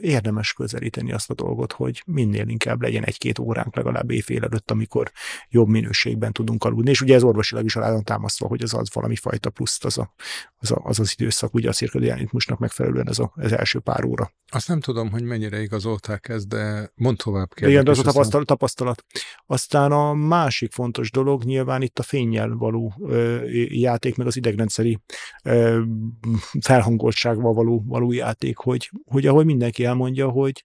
érdemes 0.00 0.52
közelíteni 0.52 1.12
azt 1.12 1.30
a 1.30 1.34
dolgot, 1.34 1.72
hogy 1.72 2.02
minél 2.06 2.48
inkább 2.48 2.82
legyen 2.82 3.04
egy-két 3.04 3.38
óránk 3.38 3.76
legalább 3.76 4.10
éjfél 4.10 4.44
előtt, 4.44 4.70
amikor 4.70 5.10
jobb 5.48 5.68
minőségben 5.68 6.32
tudunk 6.32 6.64
aludni. 6.64 6.90
És 6.90 7.00
ugye 7.00 7.14
ez 7.14 7.22
orvosilag 7.22 7.64
is 7.64 7.76
alá 7.76 8.00
támasztva, 8.00 8.46
hogy 8.46 8.62
az 8.62 8.74
az 8.74 8.88
valami 8.92 9.16
fajta 9.16 9.50
pluszt 9.50 9.84
az 9.84 9.98
a, 9.98 10.14
az, 10.56 10.70
a, 10.70 10.80
az, 10.84 11.00
az 11.00 11.14
időszak, 11.18 11.54
ugye 11.54 11.68
a 11.68 11.72
cirkadiánitmusnak 11.72 12.58
megfelelően 12.58 13.08
ez 13.08 13.18
a, 13.18 13.32
az 13.34 13.52
első 13.52 13.78
pár 13.78 14.04
óra. 14.04 14.30
Azt 14.52 14.68
nem 14.68 14.80
tudom, 14.80 15.10
hogy 15.10 15.22
mennyire 15.22 15.62
igazolták 15.62 16.28
ezt, 16.28 16.48
de 16.48 16.92
mond 16.94 17.16
tovább 17.16 17.54
kell. 17.54 17.68
Igen, 17.68 17.84
de 17.84 17.90
az 17.90 17.98
a 17.98 18.02
tapasztalat, 18.02 18.46
tapasztalat. 18.46 19.04
Aztán 19.46 19.92
a 19.92 20.14
másik 20.14 20.72
fontos 20.72 21.10
dolog 21.10 21.44
nyilván 21.44 21.82
itt 21.82 21.98
a 21.98 22.02
fényjel 22.02 22.48
való 22.48 22.94
ö, 23.00 23.44
játék, 23.68 24.16
meg 24.16 24.26
az 24.26 24.36
idegrendszeri 24.36 24.98
ö, 25.44 25.80
felhangolt 26.60 27.14
nyitottsággal 27.16 27.52
való, 27.52 27.82
való 27.86 28.12
játék, 28.12 28.56
hogy, 28.56 28.90
hogy 29.04 29.26
ahogy 29.26 29.44
mindenki 29.44 29.84
elmondja, 29.84 30.28
hogy, 30.28 30.64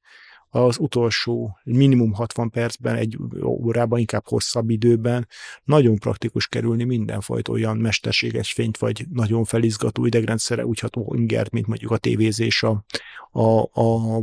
az 0.53 0.77
utolsó 0.79 1.57
minimum 1.63 2.13
60 2.13 2.49
percben, 2.49 2.95
egy 2.95 3.17
órában, 3.43 3.99
inkább 3.99 4.27
hosszabb 4.27 4.69
időben 4.69 5.27
nagyon 5.63 5.95
praktikus 5.95 6.47
kerülni 6.47 6.83
mindenfajta 6.83 7.51
olyan 7.51 7.77
mesterséges 7.77 8.53
fényt, 8.53 8.77
vagy 8.77 9.05
nagyon 9.09 9.43
felizgató 9.43 10.05
idegrendszere 10.05 10.65
úgy 10.65 10.79
ható 10.79 11.13
ingert, 11.17 11.51
mint 11.51 11.67
mondjuk 11.67 11.91
a 11.91 11.97
tévézés, 11.97 12.63
a, 12.63 12.83
a, 13.31 13.61
a 13.81 14.19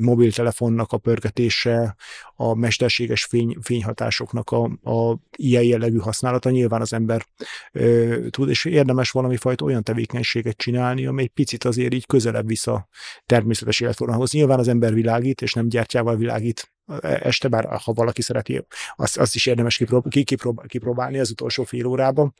mobiltelefonnak 0.00 0.92
a 0.92 0.98
pörgetése, 0.98 1.96
a 2.34 2.54
mesterséges 2.54 3.24
fény, 3.24 3.56
fényhatásoknak 3.60 4.50
a, 4.50 4.62
a 4.64 5.18
ilyen 5.36 5.62
jellegű 5.62 5.98
használata. 5.98 6.50
Nyilván 6.50 6.80
az 6.80 6.92
ember 6.92 7.26
ö, 7.72 8.26
tud, 8.30 8.48
és 8.48 8.64
érdemes 8.64 9.10
valami 9.10 9.36
fajta 9.36 9.64
olyan 9.64 9.82
tevékenységet 9.82 10.56
csinálni, 10.56 11.06
ami 11.06 11.22
egy 11.22 11.28
picit 11.28 11.64
azért 11.64 11.94
így 11.94 12.06
közelebb 12.06 12.46
vissza 12.46 12.88
természetes 13.26 13.80
életformához. 13.80 14.32
Nyilván 14.32 14.58
az 14.58 14.68
ember 14.68 14.94
világít, 14.94 15.42
és 15.42 15.52
nem 15.52 15.68
gyertyával 15.68 16.16
világít 16.16 16.72
este, 17.00 17.48
bár 17.48 17.80
ha 17.84 17.92
valaki 17.92 18.22
szereti, 18.22 18.66
azt, 18.96 19.18
azt 19.18 19.34
is 19.34 19.46
érdemes 19.46 19.76
kipróbálni, 19.76 20.24
kipróbálni 20.66 21.18
az 21.18 21.30
utolsó 21.30 21.64
fél 21.64 21.86
órában 21.86 22.34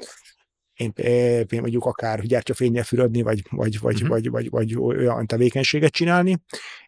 mondjuk 1.50 1.84
akár 1.84 2.20
gyertyafényel 2.20 2.84
fürödni, 2.84 3.22
vagy, 3.22 3.42
vagy, 3.50 3.78
vagy, 3.80 3.94
uh-huh. 3.94 4.08
vagy, 4.08 4.30
vagy, 4.30 4.50
vagy 4.50 4.76
olyan 4.76 5.26
tevékenységet 5.26 5.92
csinálni. 5.92 6.38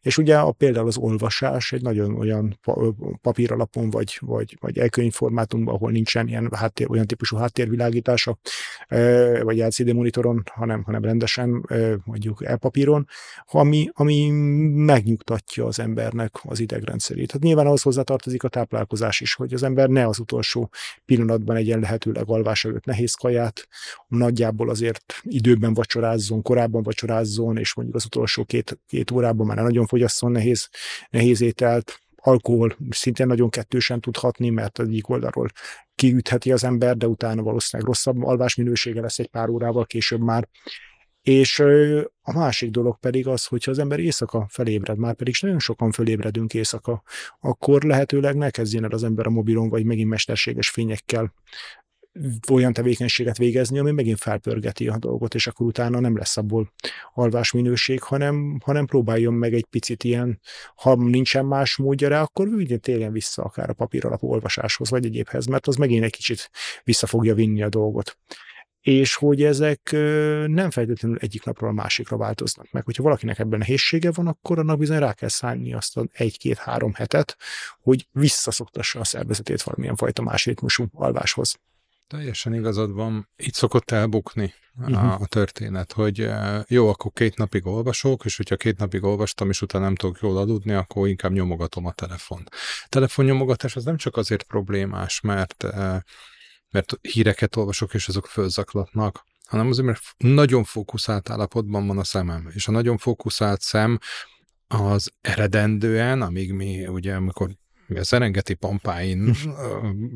És 0.00 0.18
ugye 0.18 0.38
a, 0.38 0.52
például 0.52 0.86
az 0.86 0.96
olvasás 0.96 1.72
egy 1.72 1.82
nagyon 1.82 2.16
olyan 2.16 2.58
papíralapon, 3.22 3.90
vagy, 3.90 4.18
vagy, 4.20 4.56
vagy 4.60 4.78
elkönyvformátumban, 4.78 5.74
ahol 5.74 5.90
nincsen 5.90 6.28
ilyen 6.28 6.50
háttér, 6.54 6.90
olyan 6.90 7.06
típusú 7.06 7.36
háttérvilágítása, 7.36 8.38
vagy 9.42 9.58
LCD 9.58 9.92
monitoron, 9.94 10.42
hanem, 10.52 10.82
hanem 10.82 11.02
rendesen 11.02 11.66
mondjuk 12.04 12.44
elpapíron, 12.44 13.06
ami, 13.46 13.88
ami 13.92 14.28
megnyugtatja 14.74 15.64
az 15.64 15.78
embernek 15.78 16.32
az 16.42 16.60
idegrendszerét. 16.60 17.32
Hát 17.32 17.42
nyilván 17.42 17.66
ahhoz 17.66 17.82
hozzátartozik 17.82 18.42
a 18.42 18.48
táplálkozás 18.48 19.20
is, 19.20 19.34
hogy 19.34 19.54
az 19.54 19.62
ember 19.62 19.88
ne 19.88 20.06
az 20.06 20.18
utolsó 20.18 20.70
pillanatban 21.04 21.56
egyen 21.56 21.80
lehetőleg 21.80 22.24
alvás 22.26 22.64
előtt 22.64 22.84
nehéz 22.84 23.14
kaját, 23.14 23.68
nagyjából 24.08 24.70
azért 24.70 25.02
időben 25.22 25.74
vacsorázzon, 25.74 26.42
korábban 26.42 26.82
vacsorázzon, 26.82 27.56
és 27.56 27.74
mondjuk 27.74 27.96
az 27.96 28.04
utolsó 28.04 28.44
két, 28.44 28.80
két 28.86 29.10
órában 29.10 29.46
már 29.46 29.56
nagyon 29.56 29.86
fogyasszon 29.86 30.30
nehéz, 30.30 30.68
nehéz 31.10 31.40
ételt, 31.40 31.98
alkohol 32.16 32.76
szintén 32.90 33.26
nagyon 33.26 33.50
kettősen 33.50 34.00
tudhatni, 34.00 34.50
mert 34.50 34.78
egyik 34.78 35.08
oldalról 35.08 35.48
kiütheti 35.94 36.52
az 36.52 36.64
ember, 36.64 36.96
de 36.96 37.06
utána 37.06 37.42
valószínűleg 37.42 37.92
rosszabb 37.92 38.22
alvásminősége 38.22 39.00
lesz 39.00 39.18
egy 39.18 39.28
pár 39.28 39.48
órával 39.48 39.86
később 39.86 40.20
már. 40.20 40.48
És 41.22 41.58
a 42.22 42.32
másik 42.32 42.70
dolog 42.70 42.98
pedig 42.98 43.26
az, 43.26 43.46
hogyha 43.46 43.70
az 43.70 43.78
ember 43.78 43.98
éjszaka 43.98 44.46
felébred, 44.50 44.98
már 44.98 45.14
pedig 45.14 45.34
nagyon 45.40 45.58
sokan 45.58 45.90
fölébredünk 45.90 46.54
éjszaka, 46.54 47.02
akkor 47.40 47.82
lehetőleg 47.82 48.36
ne 48.36 48.50
kezdjen 48.50 48.84
el 48.84 48.90
az 48.90 49.04
ember 49.04 49.26
a 49.26 49.30
mobilon, 49.30 49.68
vagy 49.68 49.84
megint 49.84 50.08
mesterséges 50.08 50.70
fényekkel 50.70 51.34
olyan 52.50 52.72
tevékenységet 52.72 53.36
végezni, 53.36 53.78
ami 53.78 53.90
megint 53.90 54.18
felpörgeti 54.18 54.88
a 54.88 54.98
dolgot, 54.98 55.34
és 55.34 55.46
akkor 55.46 55.66
utána 55.66 56.00
nem 56.00 56.16
lesz 56.16 56.36
abból 56.36 56.72
alvásminőség, 57.14 58.02
hanem, 58.02 58.58
hanem 58.64 58.86
próbáljon 58.86 59.34
meg 59.34 59.54
egy 59.54 59.66
picit 59.70 60.04
ilyen, 60.04 60.40
ha 60.74 60.94
nincsen 60.94 61.46
más 61.46 61.76
módja 61.76 62.08
rá, 62.08 62.22
akkor 62.22 62.48
vigyén 62.48 62.80
tényleg 62.80 63.12
vissza 63.12 63.42
akár 63.42 63.70
a 63.70 63.72
papír 63.72 64.06
alapú 64.06 64.28
olvasáshoz, 64.28 64.90
vagy 64.90 65.04
egyébhez, 65.04 65.46
mert 65.46 65.66
az 65.66 65.76
megint 65.76 66.04
egy 66.04 66.12
kicsit 66.12 66.50
vissza 66.84 67.06
fogja 67.06 67.34
vinni 67.34 67.62
a 67.62 67.68
dolgot 67.68 68.18
és 68.84 69.14
hogy 69.14 69.42
ezek 69.42 69.88
nem 70.46 70.70
feltétlenül 70.70 71.18
egyik 71.20 71.44
napról 71.44 71.70
a 71.70 71.72
másikra 71.72 72.16
változnak 72.16 72.70
meg. 72.70 72.84
Hogyha 72.84 73.02
valakinek 73.02 73.38
ebben 73.38 73.58
nehézsége 73.58 74.10
van, 74.10 74.26
akkor 74.26 74.58
annak 74.58 74.78
bizony 74.78 74.98
rá 74.98 75.12
kell 75.12 75.28
szállni 75.28 75.74
azt 75.74 75.96
a 75.96 76.06
egy-két-három 76.12 76.94
hetet, 76.94 77.36
hogy 77.82 78.08
visszaszoktassa 78.12 79.00
a 79.00 79.04
szervezetét 79.04 79.62
valamilyen 79.62 79.96
fajta 79.96 80.22
más 80.22 80.44
ritmusú 80.44 80.84
alváshoz. 80.92 81.58
Teljesen 82.06 82.54
igazad 82.54 82.92
van. 82.92 83.28
Itt 83.36 83.54
szokott 83.54 83.90
elbukni 83.90 84.54
uh-huh. 84.80 85.20
a 85.20 85.26
történet, 85.26 85.92
hogy 85.92 86.20
eh, 86.20 86.62
jó, 86.68 86.88
akkor 86.88 87.12
két 87.12 87.36
napig 87.36 87.66
olvasok, 87.66 88.24
és 88.24 88.36
hogyha 88.36 88.56
két 88.56 88.78
napig 88.78 89.02
olvastam, 89.02 89.48
és 89.48 89.62
utána 89.62 89.84
nem 89.84 89.94
tudok 89.94 90.18
jól 90.20 90.36
aludni, 90.36 90.72
akkor 90.72 91.08
inkább 91.08 91.32
nyomogatom 91.32 91.86
a 91.86 91.92
telefon. 91.92 92.44
Telefonnyomogatás 92.88 93.76
az 93.76 93.84
nem 93.84 93.96
csak 93.96 94.16
azért 94.16 94.42
problémás, 94.42 95.20
mert, 95.20 95.64
eh, 95.64 96.00
mert 96.70 96.98
híreket 97.00 97.56
olvasok, 97.56 97.94
és 97.94 98.08
azok 98.08 98.26
fölzaklatnak, 98.26 99.24
hanem 99.44 99.68
azért, 99.68 99.86
mert 99.86 100.00
nagyon 100.16 100.64
fókuszált 100.64 101.30
állapotban 101.30 101.86
van 101.86 101.98
a 101.98 102.04
szemem. 102.04 102.50
És 102.54 102.68
a 102.68 102.72
nagyon 102.72 102.98
fókuszált 102.98 103.60
szem 103.60 103.98
az 104.66 105.12
eredendően, 105.20 106.22
amíg 106.22 106.52
mi 106.52 106.86
ugye, 106.86 107.14
amikor 107.14 107.46
mi 107.46 107.54
a 107.88 108.02
Serengeti 108.02 108.54
pampáin 108.54 109.34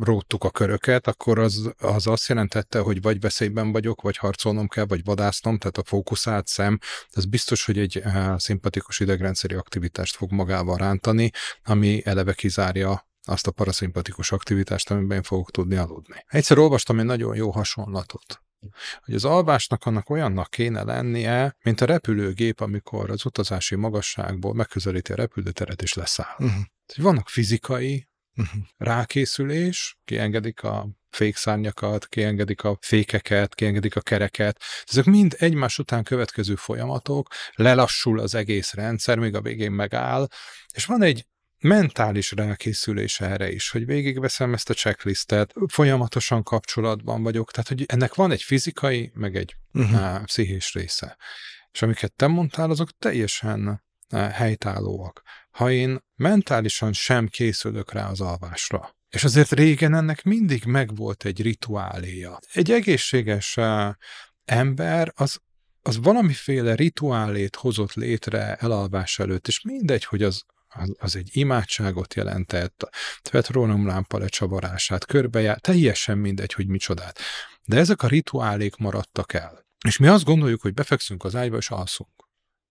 róttuk 0.01 0.45
a 0.45 0.51
köröket, 0.51 1.07
akkor 1.07 1.39
az, 1.39 1.73
az 1.79 2.07
azt 2.07 2.29
jelentette, 2.29 2.79
hogy 2.79 3.03
vagy 3.03 3.21
veszélyben 3.21 3.73
vagyok, 3.73 4.01
vagy 4.01 4.17
harcolnom 4.17 4.69
kell, 4.69 4.87
vagy 4.87 5.05
vadásznom, 5.05 5.59
tehát 5.59 5.79
a 5.79 5.85
fókuszált 5.85 6.47
szem, 6.47 6.79
ez 7.11 7.25
biztos, 7.25 7.65
hogy 7.65 7.79
egy 7.79 8.03
szimpatikus 8.37 9.01
idegrendszeri 9.01 9.55
aktivitást 9.55 10.17
fog 10.17 10.33
magával 10.33 10.77
rántani, 10.77 11.31
ami 11.65 12.03
eleve 12.05 12.33
kizárja 12.33 13.07
azt 13.23 13.47
a 13.47 13.51
paraszimpatikus 13.51 14.33
aktivitást, 14.33 14.91
amiben 14.91 15.17
én 15.17 15.23
fogok 15.23 15.51
tudni 15.51 15.77
aludni. 15.77 16.25
Egyszer 16.27 16.59
olvastam 16.59 16.99
egy 16.99 17.05
nagyon 17.05 17.37
jó 17.37 17.51
hasonlatot 17.51 18.43
hogy 19.05 19.15
az 19.15 19.25
alvásnak 19.25 19.85
annak 19.85 20.11
olyannak 20.11 20.51
kéne 20.51 20.83
lennie, 20.83 21.57
mint 21.63 21.81
a 21.81 21.85
repülőgép, 21.85 22.61
amikor 22.61 23.11
az 23.11 23.25
utazási 23.25 23.75
magasságból 23.75 24.55
megközelíti 24.55 25.13
a 25.13 25.17
repülőteret 25.17 25.83
és 25.83 25.95
leszáll. 25.95 26.35
Uh-huh. 26.39 26.63
Vannak 26.96 27.29
fizikai 27.29 28.09
uh-huh. 28.37 28.62
rákészülés, 28.77 29.98
kiengedik 30.05 30.62
a 30.62 30.88
fékszárnyakat, 31.11 32.09
kiengedik 32.09 32.64
a 32.64 32.79
fékeket, 32.81 33.55
kiengedik 33.55 33.96
a 33.96 34.01
kereket. 34.01 34.62
Ezek 34.87 35.05
mind 35.05 35.37
egymás 35.38 35.79
után 35.79 36.03
következő 36.03 36.55
folyamatok, 36.55 37.29
lelassul 37.55 38.20
az 38.20 38.35
egész 38.35 38.72
rendszer, 38.72 39.18
még 39.18 39.35
a 39.35 39.40
végén 39.40 39.72
megáll, 39.72 40.29
és 40.74 40.85
van 40.85 41.03
egy 41.03 41.27
mentális 41.61 42.33
rákészülés 42.33 43.20
erre 43.20 43.51
is, 43.51 43.70
hogy 43.70 43.87
végigveszem 43.87 44.55
ezt 44.55 44.70
a 44.70 44.74
checklistet, 44.74 45.55
folyamatosan 45.66 46.42
kapcsolatban 46.42 47.22
vagyok, 47.22 47.51
tehát 47.51 47.68
hogy 47.68 47.85
ennek 47.87 48.14
van 48.14 48.31
egy 48.31 48.42
fizikai, 48.42 49.11
meg 49.14 49.37
egy 49.37 49.57
uh-huh. 49.72 50.03
á, 50.03 50.22
pszichés 50.24 50.72
része. 50.72 51.16
És 51.72 51.83
amiket 51.83 52.12
te 52.12 52.27
mondtál, 52.27 52.70
azok 52.70 52.90
teljesen 52.98 53.83
helytállóak. 54.33 55.22
Ha 55.59 55.71
én 55.71 55.99
mentálisan 56.14 56.92
sem 56.92 57.27
készülök 57.27 57.92
rá 57.92 58.09
az 58.09 58.21
alvásra, 58.21 58.97
és 59.09 59.25
azért 59.25 59.53
régen 59.53 59.94
ennek 59.94 60.23
mindig 60.23 60.64
megvolt 60.64 61.25
egy 61.25 61.42
rituáléja. 61.42 62.38
Egy 62.53 62.71
egészséges 62.71 63.59
ember 64.44 65.12
az 65.14 65.38
az 65.83 65.97
valamiféle 65.97 66.75
rituálét 66.75 67.57
hozott 67.57 67.94
létre 67.94 68.55
elalvás 68.55 69.18
előtt, 69.18 69.49
és 69.49 69.61
mindegy, 69.62 70.05
hogy 70.05 70.23
az 70.23 70.42
az, 70.68 70.94
az 70.99 71.16
egy 71.16 71.29
imádságot 71.33 72.14
jelentett, 72.14 72.88
petrónumlámpa 73.31 74.18
lecsavarását, 74.18 75.05
körbejár, 75.05 75.61
teljesen 75.61 76.18
mindegy, 76.18 76.53
hogy 76.53 76.66
micsodát. 76.66 77.18
De 77.64 77.77
ezek 77.77 78.03
a 78.03 78.09
rituálék 78.09 78.77
maradtak 78.77 79.33
el. 79.33 79.66
És 79.87 79.97
mi 79.97 80.07
azt 80.07 80.25
gondoljuk, 80.25 80.61
hogy 80.61 80.75
befekszünk 80.75 81.25
az 81.25 81.37
ágyba 81.37 81.57
és 81.57 81.71
alszunk. 81.71 82.18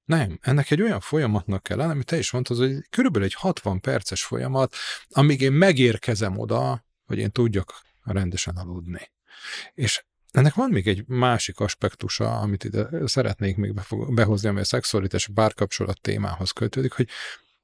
Nem, 0.08 0.40
ennek 0.42 0.72
egy 0.72 0.82
olyan 0.82 1.00
folyamatnak 1.00 1.64
kell 1.64 1.78
lenni, 1.78 1.92
amit 1.92 2.06
te 2.06 2.18
is 2.18 2.32
mondtad, 2.32 2.58
hogy 2.58 2.88
körülbelül 2.90 3.28
egy 3.28 3.34
60 3.34 3.80
perces 3.80 4.24
folyamat, 4.24 4.76
amíg 5.10 5.42
én 5.42 5.52
megérkezem 5.52 6.38
oda, 6.38 6.86
hogy 7.06 7.18
én 7.18 7.32
tudjak 7.32 7.82
rendesen 8.04 8.56
aludni. 8.56 9.12
És 9.74 10.04
ennek 10.32 10.54
van 10.54 10.70
még 10.70 10.88
egy 10.88 11.08
másik 11.08 11.60
aspektusa, 11.60 12.40
amit 12.40 12.64
ide 12.64 12.90
szeretnék 13.06 13.56
még 13.56 13.74
behozni, 14.10 14.50
ami 14.50 14.60
a 14.60 14.64
szexualitás 14.64 15.30
párkapcsolat 15.34 16.02
témához 16.02 16.52
kötődik, 16.52 16.92
hogy 16.92 17.10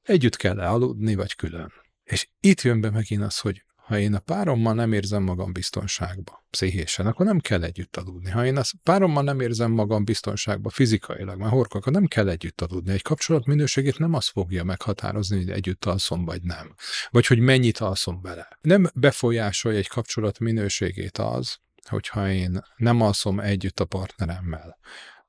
Együtt 0.04 0.36
kell 0.36 0.60
-e 0.60 0.70
aludni, 0.70 1.16
vagy 1.16 1.36
külön. 1.36 1.72
És 2.04 2.28
itt 2.40 2.62
jön 2.62 2.82
be 2.82 2.90
megint 2.90 3.24
az, 3.24 3.40
hogy 3.40 3.64
ha 3.76 3.98
én 4.00 4.14
a 4.14 4.20
párommal 4.20 4.74
nem 4.74 4.94
érzem 4.94 5.24
magam 5.24 5.54
biztonságba, 5.54 6.43
pszichésen, 6.54 7.06
akkor 7.06 7.26
nem 7.26 7.40
kell 7.40 7.64
együtt 7.64 7.98
aludni. 7.98 8.30
Ha 8.30 8.46
én 8.46 8.58
a 8.58 8.62
párommal 8.84 9.24
nem 9.24 9.40
érzem 9.40 9.72
magam 9.72 10.04
biztonságba 10.04 10.70
fizikailag, 10.70 11.38
mert 11.38 11.52
horkol, 11.52 11.80
akkor 11.80 11.94
nem 11.94 12.06
kell 12.06 12.30
együtt 12.30 12.62
aludni. 12.62 12.92
Egy 12.92 13.02
kapcsolat 13.02 13.46
minőségét 13.46 14.00
nem 14.00 14.14
az 14.14 14.28
fogja 14.28 14.64
meghatározni, 14.64 15.38
hogy 15.38 15.50
együtt 15.50 15.86
alszom, 15.86 16.26
vagy 16.26 16.42
nem. 16.42 16.76
Vagy 17.10 17.28
hogy 17.28 17.40
mennyit 17.40 17.78
alszom 17.78 18.22
bele. 18.22 18.48
Nem 18.62 18.90
befolyásolja 18.96 19.78
egy 19.78 19.88
kapcsolat 19.88 20.40
minőségét 20.40 21.18
az, 21.18 21.58
hogyha 21.90 22.32
én 22.32 22.62
nem 22.76 23.02
alszom 23.02 23.40
együtt 23.40 23.80
a 23.80 23.86
partneremmel. 23.86 24.78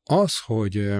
Az, 0.04 0.38
hogy 0.38 0.94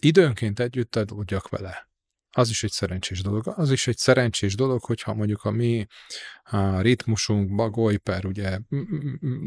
időnként 0.00 0.60
együtt 0.60 0.96
aludjak 0.96 1.48
vele, 1.48 1.90
az 2.32 2.50
is 2.50 2.62
egy 2.62 2.70
szerencsés 2.70 3.22
dolog. 3.22 3.52
Az 3.56 3.70
is 3.70 3.86
egy 3.86 3.96
szerencsés 3.96 4.54
dolog, 4.54 4.84
hogyha 4.84 5.14
mondjuk 5.14 5.44
a 5.44 5.50
mi 5.50 5.86
a 6.42 6.80
ritmusunk, 6.80 7.54
bagoly, 7.54 7.96
per 7.96 8.24
ugye 8.24 8.58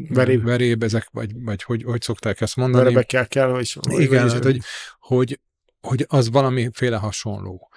veréb, 0.08 0.44
veréb 0.44 0.82
ezek, 0.82 1.08
vagy, 1.10 1.30
vagy 1.34 1.62
hogy, 1.62 1.82
hogy 1.82 2.02
szokták 2.02 2.40
ezt 2.40 2.56
mondani. 2.56 2.84
Verebekkel 2.84 3.28
kell, 3.28 3.50
hogy... 3.50 3.78
Igen, 3.88 4.30
hát, 4.30 4.44
hogy, 4.44 4.60
hogy, 4.98 5.40
hogy 5.80 6.04
az 6.08 6.30
valamiféle 6.30 6.96
hasonló. 6.96 7.70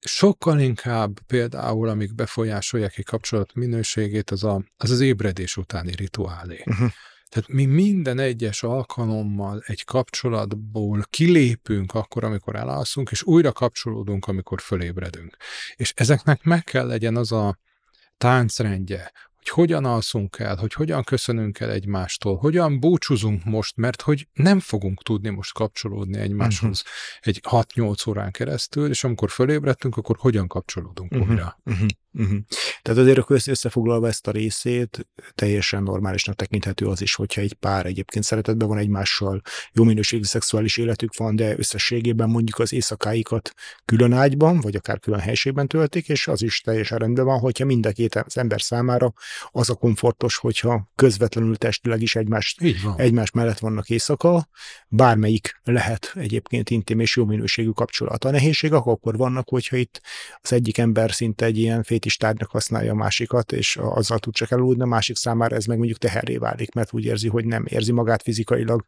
Sokkal 0.00 0.60
inkább 0.60 1.20
például, 1.26 1.88
amik 1.88 2.14
befolyásolják 2.14 2.98
egy 2.98 3.04
kapcsolat 3.04 3.54
minőségét, 3.54 4.30
az 4.30 4.44
a, 4.44 4.64
az, 4.76 4.90
az 4.90 5.00
ébredés 5.00 5.56
utáni 5.56 5.94
rituálé. 5.94 6.62
Uh-huh. 6.66 6.90
Tehát 7.34 7.48
mi 7.48 7.64
minden 7.64 8.18
egyes 8.18 8.62
alkalommal 8.62 9.62
egy 9.66 9.84
kapcsolatból 9.84 11.04
kilépünk 11.10 11.94
akkor, 11.94 12.24
amikor 12.24 12.56
elalszunk, 12.56 13.10
és 13.10 13.22
újra 13.22 13.52
kapcsolódunk, 13.52 14.26
amikor 14.26 14.60
fölébredünk. 14.60 15.36
És 15.74 15.92
ezeknek 15.96 16.42
meg 16.42 16.64
kell 16.64 16.86
legyen 16.86 17.16
az 17.16 17.32
a 17.32 17.58
táncrendje, 18.16 19.12
hogy 19.36 19.48
hogyan 19.48 19.84
alszunk 19.84 20.38
el, 20.38 20.56
hogy 20.56 20.72
hogyan 20.72 21.04
köszönünk 21.04 21.60
el 21.60 21.70
egymástól, 21.70 22.36
hogyan 22.36 22.80
búcsúzunk 22.80 23.44
most, 23.44 23.76
mert 23.76 24.02
hogy 24.02 24.28
nem 24.32 24.60
fogunk 24.60 25.02
tudni 25.02 25.28
most 25.28 25.54
kapcsolódni 25.54 26.18
egymáshoz 26.18 26.82
uh-huh. 26.82 27.64
egy 27.64 27.66
6-8 27.74 28.08
órán 28.08 28.30
keresztül, 28.30 28.88
és 28.88 29.04
amikor 29.04 29.30
fölébredtünk, 29.30 29.96
akkor 29.96 30.16
hogyan 30.18 30.48
kapcsolódunk 30.48 31.12
uh-huh. 31.12 31.28
újra. 31.28 31.58
Uh-huh. 31.64 31.88
Uh-huh. 32.18 32.38
Tehát 32.82 33.00
azért 33.00 33.18
akkor 33.18 33.40
összefoglalva 33.46 34.08
ezt 34.08 34.26
a 34.26 34.30
részét, 34.30 35.08
teljesen 35.34 35.82
normálisnak 35.82 36.36
tekinthető 36.36 36.86
az 36.86 37.00
is, 37.00 37.14
hogyha 37.14 37.40
egy 37.40 37.54
pár 37.54 37.86
egyébként 37.86 38.24
szeretetben 38.24 38.68
van 38.68 38.78
egymással, 38.78 39.40
jó 39.72 39.84
minőségű 39.84 40.22
szexuális 40.22 40.76
életük 40.76 41.16
van, 41.16 41.36
de 41.36 41.58
összességében 41.58 42.30
mondjuk 42.30 42.58
az 42.58 42.72
éjszakáikat 42.72 43.54
külön 43.84 44.12
ágyban, 44.12 44.60
vagy 44.60 44.76
akár 44.76 44.98
külön 45.00 45.20
helységben 45.20 45.68
töltik, 45.68 46.08
és 46.08 46.28
az 46.28 46.42
is 46.42 46.60
teljesen 46.60 46.98
rendben 46.98 47.24
van, 47.24 47.38
hogyha 47.38 47.64
mind 47.64 47.86
a 47.86 47.92
két 47.92 48.14
az 48.14 48.36
ember 48.36 48.62
számára 48.62 49.12
az 49.50 49.70
a 49.70 49.74
komfortos, 49.74 50.36
hogyha 50.36 50.90
közvetlenül 50.94 51.56
testileg 51.56 52.02
is 52.02 52.16
egymás, 52.16 52.56
egymás 52.96 53.30
mellett 53.30 53.58
vannak 53.58 53.90
éjszaka, 53.90 54.48
bármelyik 54.88 55.60
lehet 55.64 56.12
egyébként 56.14 56.70
intim 56.70 57.00
és 57.00 57.16
jó 57.16 57.24
minőségű 57.24 57.70
kapcsolat. 57.70 58.24
A 58.24 58.30
nehézségek 58.30 58.86
akkor 58.86 59.16
vannak, 59.16 59.48
hogyha 59.48 59.76
itt 59.76 60.00
az 60.42 60.52
egyik 60.52 60.78
ember 60.78 61.12
szinte 61.12 61.44
egy 61.44 61.58
ilyen 61.58 61.82
tárgynak 62.16 62.50
használja 62.50 62.92
a 62.92 62.96
másikat, 62.96 63.52
és 63.52 63.76
azzal 63.76 64.18
tud 64.18 64.34
csak 64.34 64.50
eludni, 64.50 64.82
a 64.82 64.86
másik 64.86 65.16
számára 65.16 65.56
ez 65.56 65.64
meg 65.64 65.76
mondjuk 65.76 65.98
teherré 65.98 66.36
válik, 66.36 66.72
mert 66.72 66.92
úgy 66.92 67.04
érzi, 67.04 67.28
hogy 67.28 67.44
nem 67.44 67.64
érzi 67.66 67.92
magát 67.92 68.22
fizikailag 68.22 68.86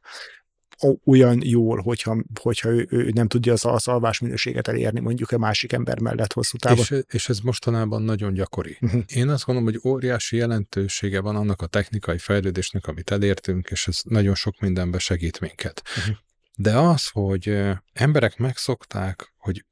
olyan 1.05 1.41
jól, 1.45 1.81
hogyha, 1.81 2.17
hogyha 2.41 2.69
ő, 2.69 2.87
ő 2.91 3.11
nem 3.15 3.29
tudja 3.29 3.53
az, 3.53 3.65
az 3.65 3.89
alvás 3.89 4.19
minőséget 4.19 4.69
elérni 4.69 5.01
mondjuk 5.01 5.31
a 5.31 5.39
másik 5.39 5.73
ember 5.73 6.01
mellett 6.01 6.33
hosszú 6.33 6.57
távon. 6.57 6.79
És, 6.79 6.95
és 7.09 7.29
ez 7.29 7.39
mostanában 7.39 8.03
nagyon 8.03 8.33
gyakori. 8.33 8.79
Uh-huh. 8.81 9.03
Én 9.07 9.29
azt 9.29 9.45
gondolom, 9.45 9.73
hogy 9.73 9.91
óriási 9.91 10.37
jelentősége 10.37 11.21
van 11.21 11.37
annak 11.37 11.63
a 11.63 11.67
technikai 11.67 12.19
fejlődésnek, 12.19 12.87
amit 12.87 13.11
elértünk, 13.11 13.69
és 13.71 13.87
ez 13.87 14.01
nagyon 14.03 14.35
sok 14.35 14.61
mindenben 14.61 15.01
segít 15.01 15.41
minket. 15.41 15.83
Uh-huh. 15.99 16.17
De 16.57 16.79
az, 16.79 17.09
hogy 17.09 17.59
emberek 17.93 18.37
megszokták, 18.39 19.33
hogy 19.37 19.65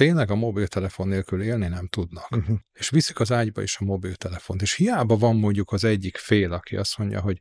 tényleg 0.00 0.30
a 0.30 0.34
mobiltelefon 0.34 1.08
nélkül 1.08 1.42
élni 1.42 1.68
nem 1.68 1.86
tudnak. 1.86 2.30
Uh-huh. 2.30 2.58
És 2.72 2.88
viszik 2.88 3.20
az 3.20 3.32
ágyba 3.32 3.62
is 3.62 3.76
a 3.76 3.84
mobiltelefont. 3.84 4.62
És 4.62 4.74
hiába 4.74 5.16
van 5.16 5.36
mondjuk 5.36 5.72
az 5.72 5.84
egyik 5.84 6.16
fél, 6.16 6.52
aki 6.52 6.76
azt 6.76 6.98
mondja, 6.98 7.20
hogy 7.20 7.38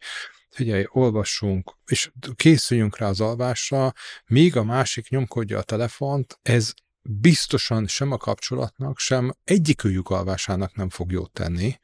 figyelj, 0.49 0.85
olvassunk, 0.87 1.77
és 1.85 2.11
készüljünk 2.35 2.97
rá 2.97 3.07
az 3.07 3.21
alvásra, 3.21 3.93
míg 4.25 4.55
a 4.55 4.63
másik 4.63 5.09
nyomkodja 5.09 5.57
a 5.57 5.63
telefont, 5.63 6.39
ez 6.41 6.73
biztosan 7.01 7.87
sem 7.87 8.11
a 8.11 8.17
kapcsolatnak, 8.17 8.99
sem 8.99 9.33
egyikőjük 9.43 10.09
alvásának 10.09 10.75
nem 10.75 10.89
fog 10.89 11.11
jót 11.11 11.31
tenni, 11.31 11.79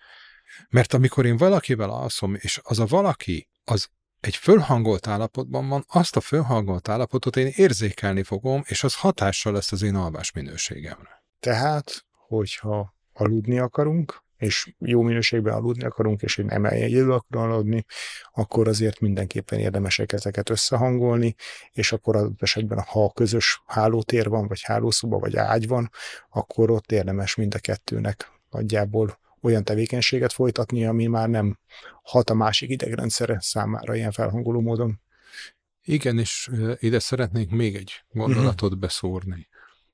mert 0.69 0.93
amikor 0.93 1.25
én 1.25 1.37
valakivel 1.37 1.89
alszom, 1.89 2.35
és 2.35 2.59
az 2.63 2.79
a 2.79 2.85
valaki, 2.85 3.49
az 3.63 3.89
egy 4.25 4.35
fölhangolt 4.35 5.07
állapotban 5.07 5.67
van, 5.67 5.85
azt 5.87 6.15
a 6.15 6.19
fölhangolt 6.19 6.89
állapotot 6.89 7.35
én 7.35 7.51
érzékelni 7.55 8.23
fogom, 8.23 8.63
és 8.65 8.83
az 8.83 8.95
hatással 8.95 9.53
lesz 9.53 9.71
az 9.71 9.81
én 9.81 9.95
alvás 9.95 10.31
minőségemre. 10.31 11.23
Tehát, 11.39 12.05
hogyha 12.27 12.95
aludni 13.13 13.59
akarunk, 13.59 14.23
és 14.37 14.73
jó 14.79 15.01
minőségben 15.01 15.53
aludni 15.53 15.83
akarunk, 15.83 16.21
és 16.21 16.37
én 16.37 16.45
nem 16.45 16.65
egyedül 16.65 17.11
akarom 17.11 17.51
aludni, 17.51 17.85
akkor 18.33 18.67
azért 18.67 18.99
mindenképpen 18.99 19.59
érdemesek 19.59 20.11
ezeket 20.11 20.49
összehangolni, 20.49 21.35
és 21.71 21.91
akkor 21.91 22.15
adott 22.15 22.41
esetben, 22.41 22.79
ha 22.87 23.11
közös 23.11 23.61
hálótér 23.65 24.29
van, 24.29 24.47
vagy 24.47 24.61
hálószoba, 24.61 25.19
vagy 25.19 25.35
ágy 25.35 25.67
van, 25.67 25.89
akkor 26.29 26.71
ott 26.71 26.91
érdemes 26.91 27.35
mind 27.35 27.55
a 27.55 27.59
kettőnek 27.59 28.31
nagyjából 28.49 29.19
olyan 29.45 29.63
tevékenységet 29.63 30.33
folytatni, 30.33 30.85
ami 30.85 31.05
már 31.05 31.29
nem 31.29 31.59
hat 32.03 32.29
a 32.29 32.33
másik 32.33 32.69
idegrendszere 32.69 33.37
számára 33.41 33.95
ilyen 33.95 34.11
felhangoló 34.11 34.61
módon. 34.61 35.01
Igen, 35.83 36.19
és 36.19 36.49
ide 36.79 36.99
szeretnék 36.99 37.49
még 37.49 37.75
egy 37.75 38.03
gondolatot 38.11 38.61
uh-huh. 38.61 38.79
beszórni. 38.79 39.47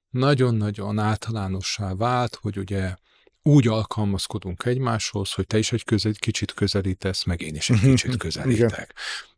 Nagyon-nagyon 0.10 1.00
általánossá 1.00 1.96
vált, 1.96 2.36
hogy 2.36 2.58
ugye 2.58 2.96
úgy 3.44 3.68
alkalmazkodunk 3.68 4.66
egymáshoz, 4.66 5.32
hogy 5.32 5.48
te 5.48 5.58
is 5.58 5.72
egy 5.72 5.84
közel, 5.84 6.12
kicsit 6.14 6.54
közelítesz, 6.54 7.24
meg 7.24 7.42
én 7.42 7.56
is 7.56 7.70
egy 7.70 7.78
mhm. 7.78 7.90
kicsit 7.90 8.18
közelítek. 8.18 8.94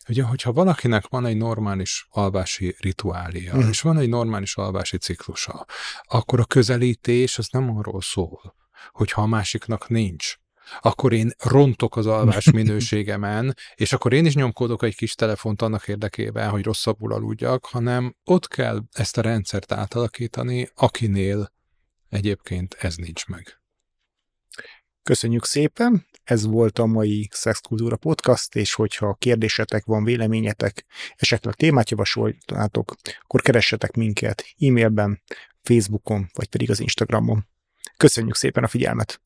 Ugye, 0.08 0.24
hogyha 0.24 0.54
valakinek 0.54 1.08
van 1.08 1.26
egy 1.26 1.38
normális 1.38 2.08
alvási 2.10 2.76
rituália, 2.80 3.54
uh-huh. 3.54 3.70
és 3.70 3.82
van 3.82 3.98
egy 3.98 4.10
normális 4.10 4.56
alvási 4.56 4.98
ciklusa, 4.98 5.66
akkor 6.04 6.40
a 6.40 6.46
közelítés 6.46 7.38
az 7.38 7.48
nem 7.52 7.78
arról 7.78 8.02
szól, 8.02 8.56
hogyha 8.92 9.22
a 9.22 9.26
másiknak 9.26 9.90
nincs, 9.90 10.36
akkor 10.80 11.14
én 11.14 11.32
rontok 11.38 11.96
az 11.96 12.06
alvás 12.06 12.52
minőségemen, 12.62 13.56
és 13.76 13.94
akkor 13.94 14.14
én 14.14 14.26
is 14.26 14.36
nyomkodok 14.36 14.84
egy 14.84 14.96
kis 14.96 15.14
telefont 15.14 15.62
annak 15.62 15.88
érdekében, 15.88 16.50
hogy 16.50 16.64
rosszabbul 16.64 17.14
aludjak, 17.14 17.66
hanem 17.66 18.16
ott 18.24 18.48
kell 18.48 18.82
ezt 18.92 19.18
a 19.18 19.22
rendszert 19.22 19.72
átalakítani, 19.72 20.70
akinél 20.76 21.52
egyébként 22.10 22.74
ez 22.80 22.96
nincs 22.96 23.26
meg. 23.26 23.62
Köszönjük 25.04 25.46
szépen! 25.46 26.06
Ez 26.24 26.46
volt 26.46 26.80
a 26.80 26.86
mai 26.86 27.30
Szexkultúra 27.32 27.96
Podcast, 27.96 28.56
és 28.56 28.74
hogyha 28.74 29.14
kérdésetek 29.14 29.86
van, 29.86 30.04
véleményetek, 30.04 30.86
esetleg 31.16 31.54
témát 31.54 31.90
javasoltátok, 31.90 32.96
akkor 33.22 33.42
keressetek 33.42 33.96
minket 33.96 34.44
e-mailben, 34.60 35.22
Facebookon, 35.62 36.30
vagy 36.34 36.48
pedig 36.48 36.70
az 36.70 36.80
Instagramon. 36.80 37.48
Köszönjük 37.98 38.36
szépen 38.36 38.64
a 38.64 38.68
figyelmet! 38.68 39.20